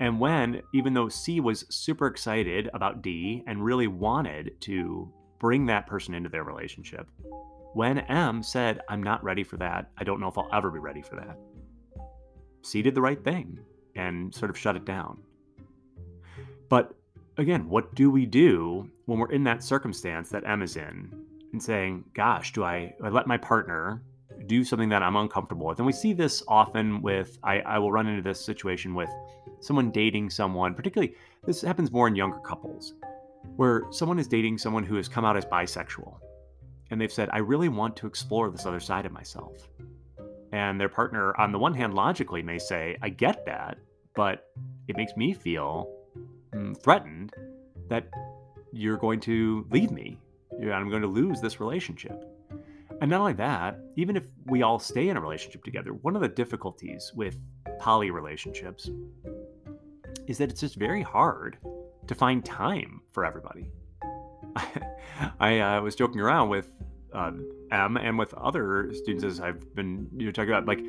And 0.00 0.20
when, 0.20 0.60
even 0.74 0.92
though 0.92 1.08
C 1.08 1.40
was 1.40 1.64
super 1.70 2.06
excited 2.06 2.68
about 2.74 3.02
D 3.02 3.42
and 3.46 3.64
really 3.64 3.86
wanted 3.86 4.60
to 4.62 5.10
bring 5.38 5.66
that 5.66 5.86
person 5.86 6.14
into 6.14 6.28
their 6.28 6.44
relationship, 6.44 7.08
when 7.72 7.98
M 7.98 8.42
said, 8.42 8.80
I'm 8.88 9.02
not 9.02 9.24
ready 9.24 9.44
for 9.44 9.56
that, 9.58 9.90
I 9.96 10.04
don't 10.04 10.20
know 10.20 10.28
if 10.28 10.36
I'll 10.36 10.48
ever 10.52 10.70
be 10.70 10.78
ready 10.78 11.02
for 11.02 11.16
that, 11.16 11.38
C 12.62 12.82
did 12.82 12.94
the 12.94 13.02
right 13.02 13.22
thing 13.22 13.58
and 13.96 14.34
sort 14.34 14.50
of 14.50 14.58
shut 14.58 14.76
it 14.76 14.84
down. 14.84 15.22
But 16.68 16.94
again, 17.36 17.68
what 17.68 17.94
do 17.94 18.10
we 18.10 18.26
do 18.26 18.88
when 19.06 19.18
we're 19.18 19.32
in 19.32 19.44
that 19.44 19.62
circumstance 19.62 20.28
that 20.30 20.44
M 20.46 20.62
is 20.62 20.76
in 20.76 21.12
and 21.52 21.62
saying, 21.62 22.04
gosh, 22.14 22.52
do 22.52 22.64
I, 22.64 22.94
I 23.02 23.08
let 23.08 23.26
my 23.26 23.36
partner 23.36 24.02
do 24.46 24.64
something 24.64 24.88
that 24.90 25.02
I'm 25.02 25.16
uncomfortable 25.16 25.66
with? 25.66 25.78
And 25.78 25.86
we 25.86 25.92
see 25.92 26.12
this 26.12 26.42
often 26.48 27.02
with, 27.02 27.38
I, 27.42 27.60
I 27.60 27.78
will 27.78 27.92
run 27.92 28.06
into 28.06 28.22
this 28.22 28.44
situation 28.44 28.94
with 28.94 29.10
someone 29.60 29.90
dating 29.90 30.30
someone, 30.30 30.74
particularly, 30.74 31.14
this 31.44 31.62
happens 31.62 31.90
more 31.90 32.08
in 32.08 32.16
younger 32.16 32.38
couples, 32.38 32.94
where 33.56 33.84
someone 33.90 34.18
is 34.18 34.28
dating 34.28 34.58
someone 34.58 34.84
who 34.84 34.96
has 34.96 35.08
come 35.08 35.24
out 35.24 35.36
as 35.36 35.44
bisexual. 35.44 36.18
And 36.90 37.00
they've 37.00 37.12
said, 37.12 37.30
I 37.32 37.38
really 37.38 37.68
want 37.68 37.96
to 37.96 38.06
explore 38.06 38.50
this 38.50 38.66
other 38.66 38.80
side 38.80 39.06
of 39.06 39.12
myself. 39.12 39.68
And 40.52 40.80
their 40.80 40.88
partner, 40.88 41.38
on 41.40 41.50
the 41.50 41.58
one 41.58 41.74
hand, 41.74 41.94
logically 41.94 42.42
may 42.42 42.58
say, 42.58 42.96
I 43.02 43.08
get 43.08 43.44
that, 43.46 43.78
but 44.14 44.46
it 44.86 44.96
makes 44.96 45.16
me 45.16 45.32
feel 45.32 46.03
threatened 46.82 47.32
that 47.88 48.08
you're 48.72 48.96
going 48.96 49.20
to 49.20 49.66
leave 49.70 49.90
me 49.90 50.18
and 50.60 50.72
I'm 50.72 50.88
going 50.88 51.02
to 51.02 51.08
lose 51.08 51.40
this 51.40 51.60
relationship. 51.60 52.24
And 53.00 53.10
not 53.10 53.20
only 53.20 53.32
that, 53.34 53.78
even 53.96 54.16
if 54.16 54.24
we 54.46 54.62
all 54.62 54.78
stay 54.78 55.08
in 55.08 55.16
a 55.16 55.20
relationship 55.20 55.64
together, 55.64 55.92
one 55.92 56.14
of 56.14 56.22
the 56.22 56.28
difficulties 56.28 57.12
with 57.14 57.38
poly 57.78 58.10
relationships 58.10 58.90
is 60.26 60.38
that 60.38 60.50
it's 60.50 60.60
just 60.60 60.76
very 60.76 61.02
hard 61.02 61.58
to 62.06 62.14
find 62.14 62.44
time 62.44 63.00
for 63.12 63.24
everybody. 63.24 63.70
I 65.40 65.60
uh, 65.60 65.80
was 65.80 65.94
joking 65.94 66.20
around 66.20 66.48
with 66.48 66.70
uh, 67.12 67.32
M 67.70 67.96
and 67.96 68.18
with 68.18 68.32
other 68.34 68.92
students 68.92 69.24
as 69.24 69.40
I've 69.40 69.74
been 69.74 70.08
you 70.16 70.26
know 70.26 70.32
talking 70.32 70.50
about 70.50 70.66
like 70.66 70.80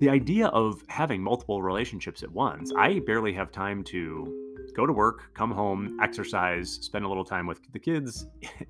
the 0.00 0.08
idea 0.08 0.46
of 0.48 0.82
having 0.88 1.22
multiple 1.22 1.62
relationships 1.62 2.22
at 2.22 2.30
once. 2.30 2.72
I 2.76 3.00
barely 3.00 3.32
have 3.32 3.50
time 3.50 3.82
to 3.84 4.47
go 4.78 4.86
to 4.86 4.92
work, 4.92 5.34
come 5.34 5.50
home, 5.50 5.98
exercise, 6.00 6.70
spend 6.70 7.04
a 7.04 7.08
little 7.08 7.24
time 7.24 7.48
with 7.48 7.60
the 7.72 7.78
kids, 7.80 8.26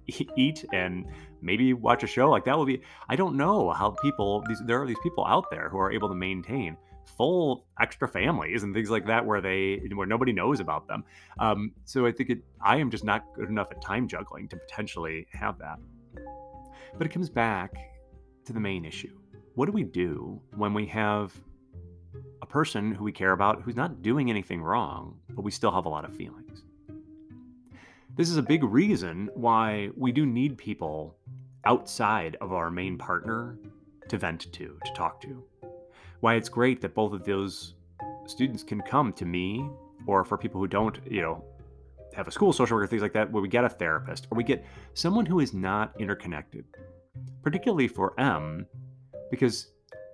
eat, 0.37 0.65
and 0.73 1.05
maybe 1.43 1.75
watch 1.75 2.03
a 2.03 2.07
show. 2.07 2.31
Like 2.31 2.47
that 2.47 2.57
will 2.57 2.65
be. 2.65 2.81
I 3.11 3.15
don't 3.15 3.37
know 3.37 3.71
how 3.71 3.91
people. 3.91 4.43
These 4.49 4.63
there 4.65 4.81
are 4.83 4.87
these 4.87 5.03
people 5.03 5.27
out 5.27 5.51
there 5.51 5.69
who 5.69 5.79
are 5.79 5.93
able 5.93 6.09
to 6.09 6.15
maintain 6.15 6.79
full 7.17 7.67
extra 7.79 8.09
families 8.09 8.63
and 8.63 8.75
things 8.75 8.91
like 8.91 9.07
that 9.07 9.25
where 9.25 9.43
they 9.43 9.83
where 9.95 10.07
nobody 10.07 10.33
knows 10.33 10.61
about 10.61 10.89
them. 10.89 11.05
Um, 11.39 11.73
so 11.85 12.07
I 12.07 12.13
think 12.13 12.31
it. 12.31 12.39
I 12.63 12.79
am 12.79 12.91
just 12.91 13.05
not 13.05 13.27
good 13.35 13.51
enough 13.51 13.69
at 13.71 13.83
time 13.83 14.09
juggling 14.09 14.49
to 14.49 14.57
potentially 14.57 15.27
have 15.33 15.59
that. 15.59 15.79
But 16.97 17.07
it 17.07 17.11
comes 17.11 17.29
back 17.29 17.75
to 18.47 18.55
the 18.55 18.61
main 18.61 18.87
issue. 18.87 19.15
What 19.57 19.67
do 19.67 19.73
we 19.73 19.85
do 19.85 20.41
when 20.57 20.73
we 20.73 20.87
have 20.87 21.39
a 22.43 22.47
person 22.47 22.93
who 22.93 23.05
we 23.05 23.13
care 23.13 23.33
about 23.33 23.63
who's 23.63 23.77
not 23.77 24.03
doing 24.03 24.31
anything 24.31 24.63
wrong, 24.63 25.17
but 25.31 25.43
we 25.43 25.51
still 25.51 25.73
have 25.73 25.87
a 25.87 25.89
lot 25.89 26.05
of 26.05 26.17
feelings? 26.17 26.63
This 28.17 28.29
is 28.31 28.37
a 28.37 28.43
big 28.43 28.65
reason 28.65 29.31
why 29.35 29.91
we 29.97 30.11
do 30.11 30.27
need 30.27 30.59
people 30.59 31.17
outside 31.65 32.37
of 32.41 32.53
our 32.53 32.71
main 32.71 32.99
partner 32.99 33.59
to 34.09 34.19
vent 34.19 34.53
to, 34.53 34.79
to 34.85 34.93
talk 34.95 35.21
to. 35.21 35.45
Why 36.21 36.35
it's 36.35 36.49
great 36.49 36.81
that 36.81 36.95
both 36.95 37.13
of 37.13 37.25
those 37.25 37.75
students 38.27 38.63
can 38.63 38.81
come 38.81 39.13
to 39.13 39.25
me, 39.25 39.69
or 40.07 40.25
for 40.25 40.37
people 40.37 40.61
who 40.61 40.67
don't, 40.67 40.99
you 41.09 41.21
know, 41.21 41.45
have 42.15 42.27
a 42.27 42.31
school 42.33 42.53
social 42.53 42.77
worker, 42.77 42.87
things 42.87 43.03
like 43.03 43.13
that, 43.13 43.31
where 43.31 43.43
we 43.43 43.49
get 43.49 43.65
a 43.65 43.69
therapist 43.69 44.27
or 44.31 44.37
we 44.37 44.43
get 44.43 44.65
someone 44.95 45.27
who 45.27 45.41
is 45.41 45.55
not 45.55 45.93
interconnected, 46.01 46.65
particularly 47.43 47.87
for 47.87 48.19
M, 48.19 48.67
because 49.31 49.69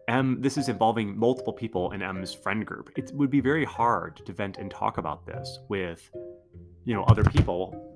M, 0.09 0.41
this 0.41 0.57
is 0.57 0.65
uh-huh. 0.65 0.73
involving 0.73 1.19
multiple 1.19 1.53
people 1.53 1.93
in 1.93 2.03
M's 2.03 2.35
friend 2.35 2.67
group. 2.67 2.91
It 2.97 3.11
would 3.15 3.31
be 3.31 3.41
very 3.41 3.65
hard 3.65 4.17
to 4.27 4.33
vent 4.33 4.59
and 4.59 4.71
talk 4.71 4.99
about 4.99 5.27
this 5.27 5.61
with, 5.69 6.11
you 6.85 6.95
know, 6.95 7.05
other 7.05 7.25
people 7.25 7.91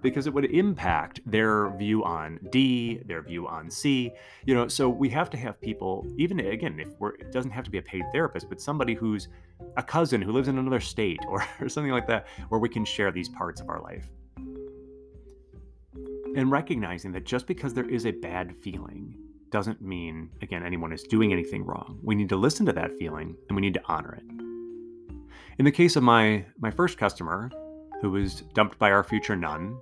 because 0.00 0.28
it 0.28 0.32
would 0.32 0.44
impact 0.44 1.20
their 1.26 1.70
view 1.76 2.04
on 2.04 2.38
D, 2.50 3.00
their 3.06 3.20
view 3.22 3.48
on 3.48 3.68
C. 3.68 4.12
You 4.46 4.54
know, 4.54 4.68
so 4.68 4.88
we 4.88 5.08
have 5.08 5.28
to 5.30 5.36
have 5.36 5.60
people, 5.60 6.06
even 6.16 6.38
again, 6.38 6.78
if 6.78 6.88
we're, 7.00 7.14
it 7.16 7.32
doesn't 7.32 7.50
have 7.50 7.64
to 7.64 7.70
be 7.70 7.78
a 7.78 7.82
paid 7.82 8.04
therapist, 8.12 8.48
but 8.48 8.60
somebody 8.60 8.94
who's 8.94 9.28
a 9.76 9.82
cousin 9.82 10.22
who 10.22 10.30
lives 10.30 10.46
in 10.46 10.58
another 10.58 10.80
state 10.80 11.18
or, 11.28 11.44
or 11.60 11.68
something 11.68 11.92
like 11.92 12.06
that, 12.06 12.28
where 12.48 12.60
we 12.60 12.68
can 12.68 12.84
share 12.84 13.10
these 13.10 13.28
parts 13.28 13.60
of 13.60 13.68
our 13.68 13.80
life. 13.80 14.08
And 16.36 16.52
recognizing 16.52 17.10
that 17.12 17.24
just 17.24 17.48
because 17.48 17.74
there 17.74 17.88
is 17.88 18.06
a 18.06 18.12
bad 18.12 18.54
feeling 18.62 19.16
doesn't 19.50 19.80
mean, 19.80 20.30
again, 20.42 20.64
anyone 20.64 20.92
is 20.92 21.02
doing 21.02 21.32
anything 21.32 21.64
wrong. 21.64 21.98
We 22.02 22.14
need 22.14 22.28
to 22.30 22.36
listen 22.36 22.66
to 22.66 22.72
that 22.72 22.96
feeling 22.98 23.36
and 23.48 23.56
we 23.56 23.62
need 23.62 23.74
to 23.74 23.82
honor 23.86 24.14
it. 24.14 24.24
In 25.58 25.64
the 25.64 25.72
case 25.72 25.96
of 25.96 26.02
my, 26.02 26.44
my 26.58 26.70
first 26.70 26.98
customer, 26.98 27.50
who 28.00 28.10
was 28.10 28.42
dumped 28.54 28.78
by 28.78 28.90
our 28.90 29.02
future 29.02 29.34
nun, 29.34 29.78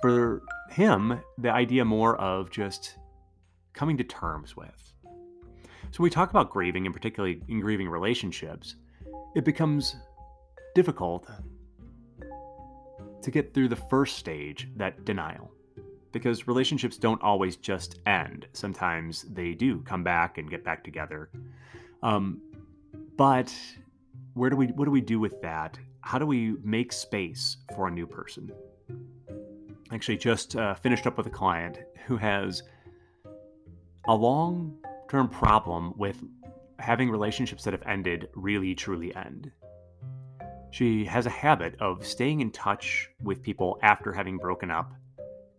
for 0.00 0.42
him, 0.70 1.20
the 1.38 1.50
idea 1.50 1.84
more 1.84 2.16
of 2.16 2.50
just 2.50 2.96
coming 3.74 3.98
to 3.98 4.04
terms 4.04 4.56
with. 4.56 4.94
So, 5.92 6.02
we 6.02 6.08
talk 6.08 6.30
about 6.30 6.50
grieving, 6.50 6.86
and 6.86 6.94
particularly 6.94 7.42
in 7.48 7.60
grieving 7.60 7.88
relationships, 7.88 8.76
it 9.34 9.44
becomes 9.44 9.96
difficult 10.74 11.28
to 13.22 13.30
get 13.30 13.52
through 13.52 13.68
the 13.68 13.76
first 13.76 14.16
stage, 14.16 14.68
that 14.76 15.04
denial 15.04 15.50
because 16.12 16.46
relationships 16.46 16.96
don't 16.96 17.22
always 17.22 17.56
just 17.56 18.00
end. 18.06 18.46
Sometimes 18.52 19.22
they 19.22 19.52
do 19.52 19.80
come 19.82 20.02
back 20.02 20.38
and 20.38 20.50
get 20.50 20.64
back 20.64 20.84
together. 20.84 21.30
Um, 22.02 22.40
but 23.16 23.54
where 24.34 24.50
do 24.50 24.56
we 24.56 24.66
what 24.68 24.84
do 24.84 24.90
we 24.90 25.00
do 25.00 25.18
with 25.18 25.40
that? 25.42 25.78
How 26.00 26.18
do 26.18 26.26
we 26.26 26.56
make 26.62 26.92
space 26.92 27.58
for 27.74 27.88
a 27.88 27.90
new 27.90 28.06
person? 28.06 28.50
Actually, 29.92 30.16
just 30.16 30.56
uh, 30.56 30.74
finished 30.74 31.06
up 31.06 31.16
with 31.16 31.26
a 31.26 31.30
client 31.30 31.78
who 32.06 32.16
has 32.16 32.62
a 34.08 34.14
long 34.14 34.78
term 35.08 35.28
problem 35.28 35.92
with 35.96 36.22
having 36.78 37.10
relationships 37.10 37.64
that 37.64 37.72
have 37.72 37.82
ended 37.86 38.28
really 38.34 38.74
truly 38.74 39.14
end. 39.14 39.50
She 40.70 41.04
has 41.04 41.26
a 41.26 41.30
habit 41.30 41.74
of 41.80 42.06
staying 42.06 42.40
in 42.40 42.50
touch 42.52 43.10
with 43.22 43.42
people 43.42 43.78
after 43.82 44.12
having 44.12 44.38
broken 44.38 44.70
up 44.70 44.92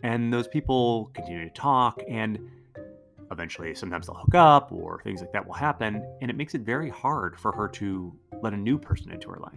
and 0.03 0.33
those 0.33 0.47
people 0.47 1.11
continue 1.13 1.43
to 1.47 1.53
talk, 1.53 2.01
and 2.07 2.39
eventually 3.31 3.73
sometimes 3.73 4.07
they'll 4.07 4.15
hook 4.15 4.35
up 4.35 4.71
or 4.71 5.01
things 5.03 5.21
like 5.21 5.31
that 5.31 5.45
will 5.45 5.53
happen. 5.53 6.05
And 6.21 6.29
it 6.29 6.35
makes 6.35 6.53
it 6.53 6.61
very 6.61 6.89
hard 6.89 7.39
for 7.39 7.51
her 7.53 7.67
to 7.69 8.13
let 8.41 8.53
a 8.53 8.57
new 8.57 8.77
person 8.77 9.11
into 9.11 9.29
her 9.29 9.39
life. 9.39 9.53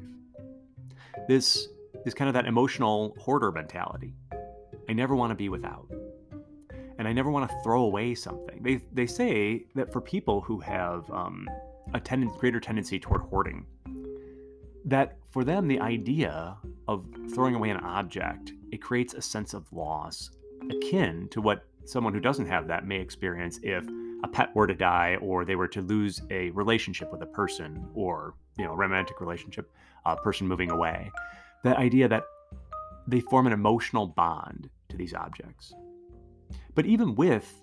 This 1.26 1.68
is 2.04 2.14
kind 2.14 2.28
of 2.28 2.34
that 2.34 2.46
emotional 2.46 3.16
hoarder 3.18 3.50
mentality. 3.50 4.14
I 4.88 4.92
never 4.92 5.16
want 5.16 5.30
to 5.30 5.34
be 5.34 5.48
without. 5.48 5.90
And 6.98 7.08
I 7.08 7.12
never 7.12 7.30
want 7.30 7.50
to 7.50 7.56
throw 7.64 7.82
away 7.82 8.14
something. 8.14 8.62
They, 8.62 8.80
they 8.92 9.06
say 9.06 9.66
that 9.74 9.92
for 9.92 10.00
people 10.00 10.40
who 10.40 10.60
have 10.60 11.10
um, 11.10 11.48
a 11.92 11.98
ten- 12.00 12.28
greater 12.38 12.60
tendency 12.60 13.00
toward 13.00 13.22
hoarding, 13.22 13.66
that 14.84 15.16
for 15.32 15.42
them, 15.42 15.66
the 15.66 15.80
idea 15.80 16.56
of 16.86 17.06
throwing 17.34 17.54
away 17.54 17.70
an 17.70 17.78
object 17.78 18.52
it 18.74 18.82
creates 18.82 19.14
a 19.14 19.22
sense 19.22 19.54
of 19.54 19.72
loss 19.72 20.30
akin 20.68 21.28
to 21.30 21.40
what 21.40 21.64
someone 21.84 22.12
who 22.12 22.18
doesn't 22.18 22.46
have 22.46 22.66
that 22.66 22.86
may 22.86 22.98
experience 22.98 23.60
if 23.62 23.86
a 24.24 24.28
pet 24.28 24.50
were 24.56 24.66
to 24.66 24.74
die 24.74 25.16
or 25.20 25.44
they 25.44 25.54
were 25.54 25.68
to 25.68 25.80
lose 25.80 26.20
a 26.30 26.50
relationship 26.50 27.12
with 27.12 27.22
a 27.22 27.26
person 27.26 27.86
or 27.94 28.34
you 28.58 28.64
know 28.64 28.72
a 28.72 28.76
romantic 28.76 29.20
relationship 29.20 29.70
a 30.06 30.16
person 30.16 30.48
moving 30.48 30.70
away. 30.70 31.10
The 31.62 31.78
idea 31.78 32.08
that 32.08 32.24
they 33.06 33.20
form 33.20 33.46
an 33.46 33.52
emotional 33.52 34.06
bond 34.06 34.68
to 34.88 34.96
these 34.96 35.14
objects. 35.14 35.72
But 36.74 36.84
even 36.84 37.14
with 37.14 37.62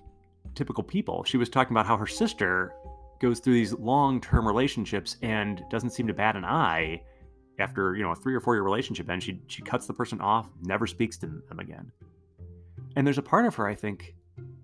typical 0.56 0.84
people 0.84 1.26
she 1.26 1.38
was 1.38 1.50
talking 1.50 1.74
about 1.74 1.86
how 1.86 1.98
her 1.98 2.08
sister 2.08 2.74
goes 3.20 3.40
through 3.40 3.54
these 3.54 3.74
long-term 3.74 4.48
relationships 4.48 5.18
and 5.22 5.62
doesn't 5.70 5.92
seem 5.92 6.08
to 6.08 6.14
bat 6.14 6.36
an 6.36 6.46
eye 6.46 7.02
after 7.62 7.96
you 7.96 8.04
know 8.04 8.12
a 8.12 8.16
three 8.16 8.36
or 8.36 8.42
four 8.42 8.56
year 8.56 8.64
relationship 8.64 9.08
and 9.10 9.24
she 9.24 9.40
she 9.48 9.62
cuts 9.62 9.88
the 9.88 9.94
person 9.94 10.20
off 10.20 10.50
never 10.64 10.86
speaks 10.88 11.18
to 11.18 11.28
them 11.28 11.60
again. 11.60 11.92
And 12.96 13.08
there's 13.08 13.18
a 13.18 13.24
part 13.24 13.46
of 13.46 13.56
her 13.56 13.68
i 13.68 13.76
think 13.76 14.16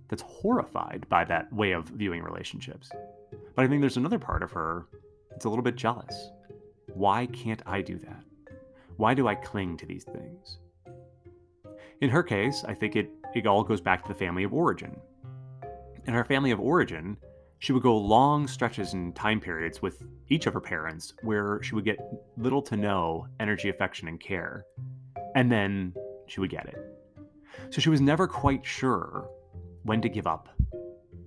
that's 0.09 0.21
horrified 0.23 1.05
by 1.09 1.23
that 1.25 1.51
way 1.53 1.71
of 1.71 1.85
viewing 1.85 2.23
relationships. 2.23 2.89
But 3.55 3.65
i 3.65 3.67
think 3.67 3.81
there's 3.81 3.97
another 3.97 4.19
part 4.19 4.43
of 4.43 4.51
her 4.51 4.87
that's 5.29 5.45
a 5.45 5.49
little 5.49 5.63
bit 5.63 5.75
jealous. 5.75 6.31
Why 6.93 7.27
can't 7.27 7.61
i 7.65 7.81
do 7.81 7.97
that? 7.99 8.23
Why 8.97 9.13
do 9.13 9.27
i 9.27 9.35
cling 9.35 9.77
to 9.77 9.85
these 9.85 10.03
things? 10.03 10.57
In 12.01 12.09
her 12.09 12.23
case 12.23 12.65
i 12.67 12.73
think 12.73 12.95
it 12.95 13.09
it 13.35 13.47
all 13.47 13.63
goes 13.63 13.81
back 13.81 14.01
to 14.03 14.07
the 14.07 14.19
family 14.19 14.43
of 14.43 14.53
origin. 14.53 14.99
In 16.05 16.13
her 16.13 16.23
family 16.25 16.51
of 16.51 16.59
origin 16.59 17.17
she 17.59 17.73
would 17.73 17.83
go 17.83 17.97
long 17.97 18.47
stretches 18.47 18.93
and 18.93 19.15
time 19.15 19.39
periods 19.39 19.81
with 19.81 20.03
each 20.29 20.45
of 20.45 20.53
her 20.53 20.61
parents 20.61 21.13
where 21.23 21.61
she 21.63 21.73
would 21.75 21.85
get 21.85 21.97
little 22.37 22.61
to 22.61 22.77
no 22.77 23.27
energy, 23.39 23.69
affection, 23.69 24.07
and 24.07 24.19
care. 24.19 24.65
And 25.35 25.51
then 25.51 25.93
she 26.27 26.39
would 26.39 26.49
get 26.49 26.67
it. 26.67 26.77
So 27.71 27.81
she 27.81 27.89
was 27.89 28.01
never 28.01 28.27
quite 28.27 28.65
sure 28.65 29.29
when 29.83 30.01
to 30.01 30.09
give 30.09 30.27
up, 30.27 30.49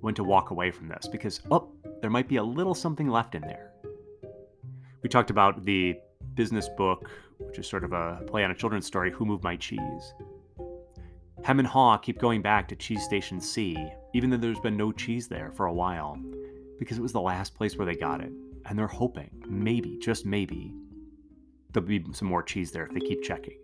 when 0.00 0.14
to 0.14 0.24
walk 0.24 0.50
away 0.50 0.70
from 0.70 0.88
this, 0.88 1.08
because, 1.08 1.40
oh, 1.50 1.72
there 2.00 2.10
might 2.10 2.28
be 2.28 2.36
a 2.36 2.42
little 2.42 2.74
something 2.74 3.08
left 3.08 3.34
in 3.34 3.42
there. 3.42 3.72
We 5.02 5.08
talked 5.08 5.30
about 5.30 5.64
the 5.64 5.96
business 6.34 6.68
book, 6.68 7.10
which 7.38 7.58
is 7.58 7.66
sort 7.66 7.84
of 7.84 7.92
a 7.92 8.22
play 8.26 8.44
on 8.44 8.50
a 8.50 8.54
children's 8.54 8.86
story, 8.86 9.10
Who 9.10 9.24
Moved 9.24 9.42
My 9.42 9.56
Cheese? 9.56 10.14
Hem 11.42 11.58
and 11.58 11.66
Haw 11.66 11.96
keep 11.96 12.18
going 12.18 12.42
back 12.42 12.68
to 12.68 12.76
Cheese 12.76 13.02
Station 13.02 13.40
C, 13.40 13.76
even 14.12 14.30
though 14.30 14.36
there's 14.36 14.60
been 14.60 14.76
no 14.76 14.92
cheese 14.92 15.28
there 15.28 15.52
for 15.52 15.66
a 15.66 15.72
while, 15.72 16.18
because 16.78 16.98
it 16.98 17.02
was 17.02 17.12
the 17.12 17.20
last 17.20 17.54
place 17.54 17.76
where 17.76 17.86
they 17.86 17.94
got 17.94 18.20
it. 18.20 18.32
And 18.66 18.78
they're 18.78 18.86
hoping, 18.86 19.30
maybe, 19.48 19.98
just 19.98 20.26
maybe, 20.26 20.74
there'll 21.72 21.88
be 21.88 22.04
some 22.12 22.28
more 22.28 22.42
cheese 22.42 22.70
there 22.70 22.84
if 22.86 22.92
they 22.92 23.00
keep 23.00 23.22
checking. 23.22 23.58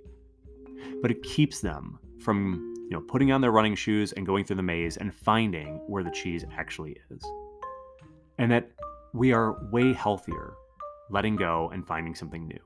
But 1.03 1.11
it 1.11 1.23
keeps 1.23 1.61
them 1.61 1.99
from, 2.21 2.75
you 2.77 2.91
know, 2.91 3.01
putting 3.01 3.33
on 3.33 3.41
their 3.41 3.51
running 3.51 3.75
shoes 3.75 4.13
and 4.13 4.27
going 4.27 4.45
through 4.45 4.57
the 4.57 4.63
maze 4.63 4.97
and 4.97 5.15
finding 5.15 5.77
where 5.87 6.03
the 6.03 6.11
cheese 6.11 6.45
actually 6.57 6.97
is. 7.11 7.23
and 8.39 8.51
that 8.51 8.71
we 9.13 9.33
are 9.33 9.65
way 9.71 9.93
healthier 9.93 10.55
letting 11.11 11.37
go 11.37 11.71
and 11.73 11.87
finding 11.87 12.15
something 12.15 12.47
new. 12.47 12.59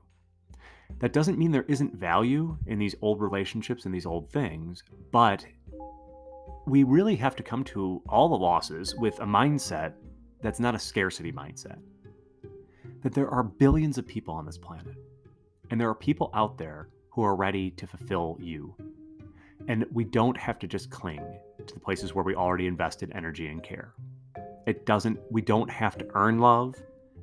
That 0.99 1.13
doesn't 1.13 1.37
mean 1.37 1.51
there 1.51 1.65
isn't 1.67 1.95
value 1.95 2.57
in 2.65 2.79
these 2.79 2.95
old 3.01 3.21
relationships 3.21 3.85
and 3.85 3.93
these 3.93 4.05
old 4.05 4.29
things, 4.31 4.83
but 5.11 5.45
we 6.65 6.83
really 6.83 7.15
have 7.15 7.35
to 7.35 7.43
come 7.43 7.63
to 7.65 8.01
all 8.07 8.29
the 8.29 8.37
losses 8.37 8.95
with 8.95 9.19
a 9.19 9.25
mindset 9.25 9.93
that's 10.41 10.59
not 10.59 10.75
a 10.75 10.79
scarcity 10.79 11.31
mindset. 11.31 11.79
That 13.03 13.13
there 13.13 13.29
are 13.29 13.43
billions 13.43 13.97
of 13.97 14.07
people 14.07 14.33
on 14.33 14.45
this 14.45 14.57
planet, 14.57 14.95
and 15.69 15.79
there 15.79 15.89
are 15.89 15.95
people 15.95 16.29
out 16.33 16.57
there 16.57 16.89
who 17.09 17.23
are 17.23 17.35
ready 17.35 17.71
to 17.71 17.87
fulfill 17.87 18.37
you. 18.39 18.75
And 19.67 19.85
we 19.91 20.03
don't 20.03 20.37
have 20.37 20.59
to 20.59 20.67
just 20.67 20.89
cling 20.89 21.21
to 21.65 21.73
the 21.73 21.79
places 21.79 22.13
where 22.13 22.23
we 22.23 22.35
already 22.35 22.67
invested 22.67 23.11
energy 23.13 23.47
and 23.47 23.61
care. 23.61 23.93
It 24.67 24.85
doesn't, 24.85 25.19
we 25.31 25.41
don't 25.41 25.69
have 25.69 25.97
to 25.97 26.07
earn 26.13 26.39
love, 26.39 26.75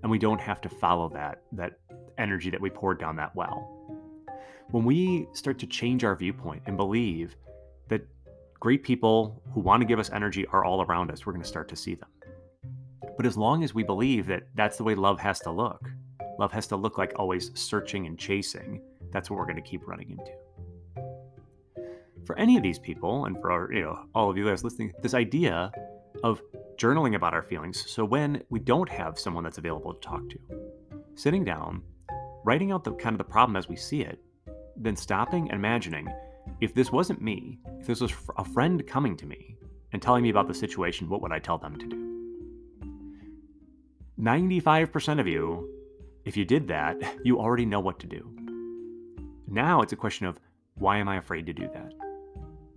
and 0.02 0.10
we 0.10 0.18
don't 0.18 0.40
have 0.40 0.60
to 0.62 0.68
follow 0.68 1.08
that, 1.10 1.42
that 1.52 1.78
energy 2.18 2.50
that 2.50 2.60
we 2.60 2.70
poured 2.70 2.98
down 2.98 3.16
that 3.16 3.34
well. 3.34 3.74
When 4.70 4.84
we 4.84 5.28
start 5.32 5.58
to 5.60 5.66
change 5.66 6.04
our 6.04 6.14
viewpoint 6.14 6.62
and 6.66 6.76
believe 6.76 7.36
that 7.88 8.06
great 8.60 8.82
people 8.82 9.42
who 9.52 9.60
want 9.60 9.80
to 9.80 9.86
give 9.86 9.98
us 9.98 10.10
energy 10.10 10.46
are 10.46 10.64
all 10.64 10.82
around 10.82 11.10
us, 11.10 11.24
we're 11.24 11.32
going 11.32 11.42
to 11.42 11.48
start 11.48 11.68
to 11.68 11.76
see 11.76 11.94
them. 11.94 12.08
But 13.16 13.26
as 13.26 13.36
long 13.36 13.64
as 13.64 13.74
we 13.74 13.82
believe 13.82 14.26
that 14.26 14.44
that's 14.54 14.76
the 14.76 14.84
way 14.84 14.94
love 14.94 15.20
has 15.20 15.40
to 15.40 15.50
look, 15.50 15.90
love 16.38 16.52
has 16.52 16.66
to 16.68 16.76
look 16.76 16.98
like 16.98 17.12
always 17.16 17.50
searching 17.54 18.06
and 18.06 18.18
chasing, 18.18 18.80
that's 19.10 19.30
what 19.30 19.38
we're 19.38 19.44
going 19.44 19.56
to 19.56 19.62
keep 19.62 19.86
running 19.86 20.10
into. 20.10 20.32
For 22.26 22.38
any 22.38 22.56
of 22.56 22.62
these 22.62 22.78
people, 22.78 23.24
and 23.24 23.40
for 23.40 23.50
our, 23.50 23.72
you 23.72 23.82
know 23.82 24.04
all 24.14 24.30
of 24.30 24.36
you 24.36 24.46
guys 24.46 24.62
listening, 24.62 24.92
this 25.02 25.14
idea 25.14 25.72
of 26.22 26.42
journaling 26.76 27.14
about 27.14 27.34
our 27.34 27.42
feelings. 27.42 27.90
So 27.90 28.04
when 28.04 28.42
we 28.50 28.60
don't 28.60 28.88
have 28.88 29.18
someone 29.18 29.44
that's 29.44 29.58
available 29.58 29.94
to 29.94 30.00
talk 30.00 30.28
to, 30.30 30.38
sitting 31.14 31.44
down, 31.44 31.82
writing 32.44 32.70
out 32.70 32.84
the 32.84 32.92
kind 32.92 33.14
of 33.14 33.18
the 33.18 33.24
problem 33.24 33.56
as 33.56 33.68
we 33.68 33.76
see 33.76 34.02
it, 34.02 34.20
then 34.76 34.94
stopping 34.94 35.50
and 35.50 35.58
imagining 35.58 36.08
if 36.60 36.74
this 36.74 36.90
wasn't 36.90 37.22
me, 37.22 37.58
if 37.80 37.86
this 37.86 38.00
was 38.00 38.12
a 38.36 38.44
friend 38.44 38.86
coming 38.86 39.16
to 39.16 39.26
me 39.26 39.56
and 39.92 40.02
telling 40.02 40.22
me 40.22 40.30
about 40.30 40.48
the 40.48 40.54
situation, 40.54 41.08
what 41.08 41.22
would 41.22 41.32
I 41.32 41.38
tell 41.38 41.58
them 41.58 41.76
to 41.76 41.86
do? 41.86 42.04
95% 44.20 45.20
of 45.20 45.28
you, 45.28 45.68
if 46.24 46.36
you 46.36 46.44
did 46.44 46.66
that, 46.68 46.96
you 47.24 47.38
already 47.38 47.64
know 47.64 47.80
what 47.80 47.98
to 48.00 48.06
do. 48.06 48.34
Now 49.46 49.82
it's 49.82 49.92
a 49.92 49.96
question 49.96 50.26
of 50.26 50.40
why 50.74 50.98
am 50.98 51.08
I 51.08 51.16
afraid 51.16 51.46
to 51.46 51.52
do 51.52 51.68
that? 51.72 51.92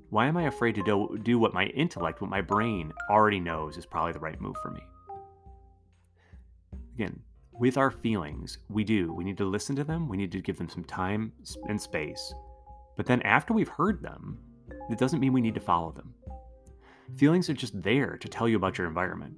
Why 0.09 0.27
am 0.27 0.37
I 0.37 0.43
afraid 0.43 0.75
to 0.75 0.83
do, 0.83 1.19
do 1.23 1.39
what 1.39 1.53
my 1.53 1.65
intellect, 1.67 2.21
what 2.21 2.29
my 2.29 2.41
brain 2.41 2.91
already 3.09 3.39
knows 3.39 3.77
is 3.77 3.85
probably 3.85 4.11
the 4.11 4.19
right 4.19 4.39
move 4.39 4.57
for 4.61 4.71
me? 4.71 4.81
Again, 6.95 7.21
with 7.53 7.77
our 7.77 7.91
feelings, 7.91 8.57
we 8.69 8.83
do. 8.83 9.13
We 9.13 9.23
need 9.23 9.37
to 9.37 9.45
listen 9.45 9.75
to 9.77 9.83
them. 9.83 10.09
We 10.09 10.17
need 10.17 10.31
to 10.33 10.41
give 10.41 10.57
them 10.57 10.69
some 10.69 10.83
time 10.83 11.31
and 11.67 11.81
space. 11.81 12.33
But 12.95 13.05
then 13.05 13.21
after 13.21 13.53
we've 13.53 13.69
heard 13.69 14.01
them, 14.01 14.37
it 14.89 14.97
doesn't 14.97 15.19
mean 15.19 15.33
we 15.33 15.41
need 15.41 15.55
to 15.55 15.61
follow 15.61 15.91
them. 15.91 16.13
Feelings 17.17 17.49
are 17.49 17.53
just 17.53 17.81
there 17.81 18.17
to 18.17 18.27
tell 18.27 18.47
you 18.47 18.55
about 18.55 18.77
your 18.77 18.87
environment. 18.87 19.35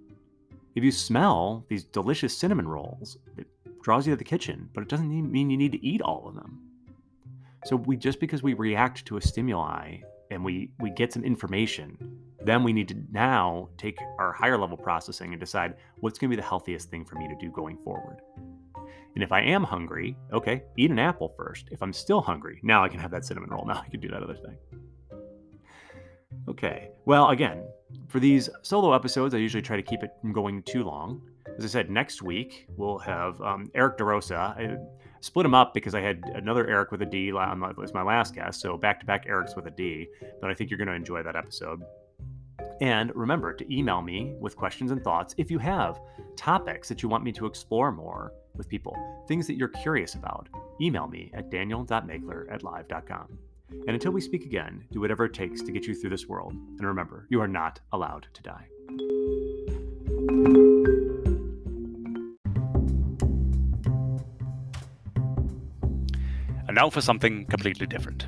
If 0.76 0.84
you 0.84 0.92
smell 0.92 1.66
these 1.70 1.84
delicious 1.84 2.36
cinnamon 2.36 2.68
rolls, 2.68 3.18
it 3.38 3.48
draws 3.82 4.08
you 4.08 4.14
to 4.14 4.18
the 4.18 4.24
kitchen, 4.24 4.70
but 4.74 4.82
it 4.82 4.90
doesn't 4.90 5.32
mean 5.32 5.50
you 5.50 5.58
need 5.58 5.72
to 5.72 5.86
eat 5.86 6.02
all 6.02 6.28
of 6.28 6.36
them. 6.36 6.60
So 7.66 7.76
we 7.76 7.96
just 7.96 8.20
because 8.20 8.44
we 8.44 8.54
react 8.54 9.06
to 9.06 9.18
a 9.18 9.22
stimuli 9.22 9.98
and 10.32 10.44
we 10.44 10.72
we 10.80 10.90
get 10.90 11.14
some 11.14 11.24
information, 11.24 11.98
then 12.44 12.64
we 12.64 12.74
need 12.74 12.88
to 12.90 12.96
now 13.12 13.70
take 13.78 13.98
our 14.20 14.34
higher 14.34 14.58
level 14.58 14.78
processing 14.78 15.32
and 15.32 15.40
decide 15.40 15.76
what's 16.00 16.20
going 16.20 16.30
to 16.30 16.36
be 16.36 16.42
the 16.42 16.48
healthiest 16.48 16.90
thing 16.90 17.06
for 17.06 17.16
me 17.16 17.28
to 17.28 17.36
do 17.40 17.52
going 17.52 17.78
forward. 17.84 18.18
And 19.16 19.24
if 19.24 19.32
I 19.32 19.42
am 19.42 19.64
hungry, 19.64 20.18
okay, 20.32 20.64
eat 20.78 20.92
an 20.92 21.00
apple 21.00 21.34
first. 21.38 21.68
If 21.72 21.84
I'm 21.84 21.94
still 21.94 22.22
hungry, 22.22 22.60
now 22.64 22.84
I 22.84 22.90
can 22.90 23.00
have 23.00 23.12
that 23.12 23.26
cinnamon 23.26 23.50
roll. 23.50 23.66
Now 23.68 23.84
I 23.86 23.90
can 23.90 24.00
do 24.00 24.10
that 24.10 24.24
other 24.24 24.36
thing. 24.36 24.58
Okay. 26.50 26.90
Well, 27.06 27.30
again, 27.30 27.64
for 28.08 28.20
these 28.20 28.50
solo 28.64 28.94
episodes, 28.94 29.34
I 29.34 29.38
usually 29.38 29.62
try 29.62 29.76
to 29.76 29.84
keep 29.84 30.04
it 30.04 30.12
from 30.22 30.34
going 30.34 30.64
too 30.64 30.84
long. 30.84 31.22
As 31.58 31.64
I 31.64 31.68
said, 31.68 31.90
next 31.90 32.22
week 32.22 32.68
we'll 32.76 32.98
have 33.00 33.40
um, 33.42 33.70
Eric 33.76 33.98
DeRosa. 33.98 34.36
I 34.36 34.78
split 35.22 35.46
him 35.46 35.54
up 35.54 35.74
because 35.74 35.94
I 35.94 36.02
had 36.02 36.24
another 36.34 36.68
Eric 36.68 36.92
with 36.92 37.02
a 37.02 37.06
D 37.06 37.30
It 37.30 37.34
was 37.34 37.94
my 37.94 38.04
last 38.04 38.36
guest, 38.36 38.60
so 38.62 38.78
back 38.78 39.00
to 39.00 39.06
back 39.06 39.28
Erics 39.28 39.56
with 39.56 39.68
a 39.68 39.72
D. 39.72 40.08
But 40.42 40.50
I 40.50 40.54
think 40.54 40.70
you're 40.70 40.78
going 40.78 40.88
to 40.88 40.94
enjoy 40.94 41.24
that 41.24 41.36
episode. 41.36 41.82
And 42.82 43.16
remember 43.16 43.54
to 43.54 43.74
email 43.74 44.02
me 44.02 44.34
with 44.40 44.56
questions 44.56 44.92
and 44.92 45.04
thoughts 45.04 45.36
if 45.38 45.50
you 45.50 45.60
have 45.60 46.00
topics 46.36 46.90
that 46.90 47.04
you 47.04 47.10
want 47.10 47.24
me 47.24 47.32
to 47.34 47.46
explore 47.46 47.92
more 47.92 48.34
with 48.56 48.70
people, 48.70 48.98
things 49.28 49.48
that 49.48 49.56
you're 49.56 49.70
curious 49.70 50.16
about. 50.16 50.50
Email 50.82 51.08
me 51.08 51.32
at 51.34 51.50
daniel.magler 51.50 52.48
at 52.52 52.64
live.com. 52.64 53.38
And 53.70 53.90
until 53.90 54.12
we 54.12 54.22
speak 54.22 54.46
again, 54.46 54.86
do 54.92 55.00
whatever 55.00 55.26
it 55.26 55.34
takes 55.34 55.62
to 55.62 55.72
get 55.72 55.86
you 55.86 55.96
through 55.96 56.12
this 56.12 56.28
world. 56.28 56.54
And 56.54 56.82
remember, 56.82 57.28
you 57.30 57.42
are 57.42 57.48
not 57.48 57.80
allowed 57.92 58.28
to 58.34 58.42
die. 58.42 58.68
And 66.68 66.76
now 66.76 66.90
for 66.90 67.02
something 67.02 67.46
completely 67.46 67.88
different. 67.88 68.28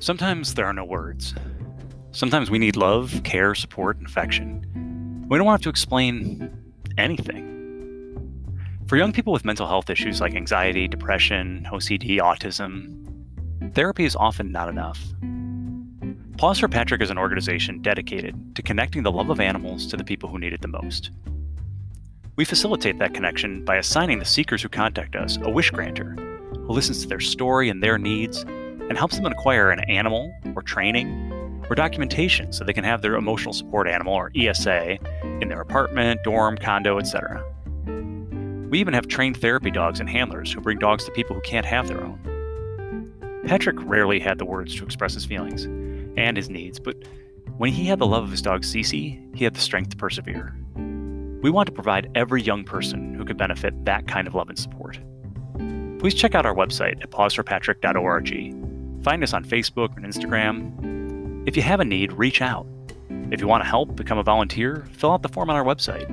Sometimes 0.00 0.54
there 0.54 0.66
are 0.66 0.72
no 0.72 0.84
words. 0.84 1.34
Sometimes 2.12 2.50
we 2.50 2.58
need 2.58 2.76
love, 2.76 3.20
care, 3.22 3.54
support, 3.54 3.98
and 3.98 4.06
affection. 4.06 5.26
We 5.28 5.36
don't 5.36 5.46
want 5.46 5.62
to 5.62 5.68
explain 5.68 6.50
anything. 6.96 7.46
For 8.86 8.96
young 8.96 9.12
people 9.12 9.32
with 9.32 9.44
mental 9.44 9.66
health 9.66 9.90
issues 9.90 10.20
like 10.20 10.34
anxiety, 10.34 10.88
depression, 10.88 11.66
OCD, 11.70 12.18
autism, 12.18 13.74
therapy 13.74 14.06
is 14.06 14.16
often 14.16 14.50
not 14.50 14.70
enough. 14.70 14.98
Paws 16.38 16.60
for 16.60 16.68
Patrick 16.68 17.02
is 17.02 17.10
an 17.10 17.18
organization 17.18 17.82
dedicated 17.82 18.56
to 18.56 18.62
connecting 18.62 19.02
the 19.02 19.12
love 19.12 19.28
of 19.28 19.40
animals 19.40 19.86
to 19.88 19.96
the 19.96 20.04
people 20.04 20.30
who 20.30 20.38
need 20.38 20.54
it 20.54 20.62
the 20.62 20.68
most. 20.68 21.10
We 22.36 22.46
facilitate 22.46 22.98
that 23.00 23.12
connection 23.12 23.64
by 23.64 23.76
assigning 23.76 24.20
the 24.20 24.24
seekers 24.24 24.62
who 24.62 24.68
contact 24.70 25.14
us 25.14 25.36
a 25.42 25.50
wish 25.50 25.70
granter 25.70 26.16
who 26.52 26.72
listens 26.72 27.02
to 27.02 27.08
their 27.08 27.20
story 27.20 27.68
and 27.68 27.82
their 27.82 27.98
needs 27.98 28.44
and 28.44 28.96
helps 28.96 29.16
them 29.16 29.26
acquire 29.26 29.70
an 29.70 29.80
animal 29.90 30.32
or 30.54 30.62
training 30.62 31.27
or 31.68 31.74
documentation 31.74 32.52
so 32.52 32.64
they 32.64 32.72
can 32.72 32.84
have 32.84 33.02
their 33.02 33.14
emotional 33.16 33.52
support 33.52 33.88
animal 33.88 34.14
or 34.14 34.30
ESA 34.34 34.98
in 35.40 35.48
their 35.48 35.60
apartment, 35.60 36.22
dorm, 36.24 36.56
condo, 36.56 36.98
etc. 36.98 37.44
We 38.70 38.80
even 38.80 38.94
have 38.94 39.08
trained 39.08 39.36
therapy 39.38 39.70
dogs 39.70 40.00
and 40.00 40.08
handlers 40.08 40.52
who 40.52 40.60
bring 40.60 40.78
dogs 40.78 41.04
to 41.04 41.10
people 41.12 41.34
who 41.34 41.42
can't 41.42 41.66
have 41.66 41.88
their 41.88 42.02
own. 42.02 43.42
Patrick 43.46 43.76
rarely 43.84 44.20
had 44.20 44.38
the 44.38 44.44
words 44.44 44.74
to 44.76 44.84
express 44.84 45.14
his 45.14 45.24
feelings 45.24 45.64
and 46.18 46.36
his 46.36 46.50
needs, 46.50 46.78
but 46.78 46.96
when 47.56 47.72
he 47.72 47.86
had 47.86 47.98
the 47.98 48.06
love 48.06 48.24
of 48.24 48.30
his 48.30 48.42
dog 48.42 48.62
Cece, 48.62 49.34
he 49.34 49.44
had 49.44 49.54
the 49.54 49.60
strength 49.60 49.90
to 49.90 49.96
persevere. 49.96 50.54
We 51.42 51.50
want 51.50 51.66
to 51.66 51.72
provide 51.72 52.10
every 52.14 52.42
young 52.42 52.64
person 52.64 53.14
who 53.14 53.24
could 53.24 53.38
benefit 53.38 53.84
that 53.84 54.06
kind 54.06 54.26
of 54.26 54.34
love 54.34 54.48
and 54.48 54.58
support. 54.58 54.98
Please 55.98 56.14
check 56.14 56.34
out 56.34 56.44
our 56.44 56.54
website 56.54 57.02
at 57.02 57.10
pawsforpatrick.org. 57.10 59.04
Find 59.04 59.22
us 59.22 59.32
on 59.32 59.44
Facebook 59.44 59.96
and 59.96 60.04
Instagram, 60.04 60.97
if 61.48 61.56
you 61.56 61.62
have 61.62 61.80
a 61.80 61.84
need, 61.84 62.12
reach 62.12 62.42
out. 62.42 62.66
If 63.30 63.40
you 63.40 63.46
want 63.46 63.64
to 63.64 63.68
help 63.68 63.96
become 63.96 64.18
a 64.18 64.22
volunteer, 64.22 64.86
fill 64.92 65.12
out 65.12 65.22
the 65.22 65.30
form 65.30 65.48
on 65.48 65.56
our 65.56 65.64
website. 65.64 66.06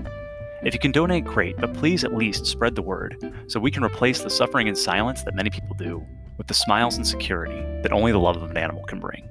If 0.63 0.73
you 0.73 0.79
can 0.79 0.93
donate, 0.93 1.25
great, 1.25 1.57
but 1.57 1.73
please 1.73 2.05
at 2.05 2.15
least 2.15 2.45
spread 2.45 2.73
the 2.73 2.81
word 2.81 3.17
so 3.47 3.59
we 3.59 3.69
can 3.69 3.83
replace 3.83 4.21
the 4.21 4.29
suffering 4.29 4.69
and 4.69 4.77
silence 4.77 5.23
that 5.23 5.35
many 5.35 5.49
people 5.49 5.75
do 5.77 6.01
with 6.37 6.47
the 6.47 6.53
smiles 6.53 6.95
and 6.95 7.05
security 7.05 7.59
that 7.81 7.91
only 7.91 8.13
the 8.13 8.17
love 8.17 8.41
of 8.41 8.49
an 8.49 8.55
animal 8.55 8.85
can 8.85 9.01
bring. 9.01 9.27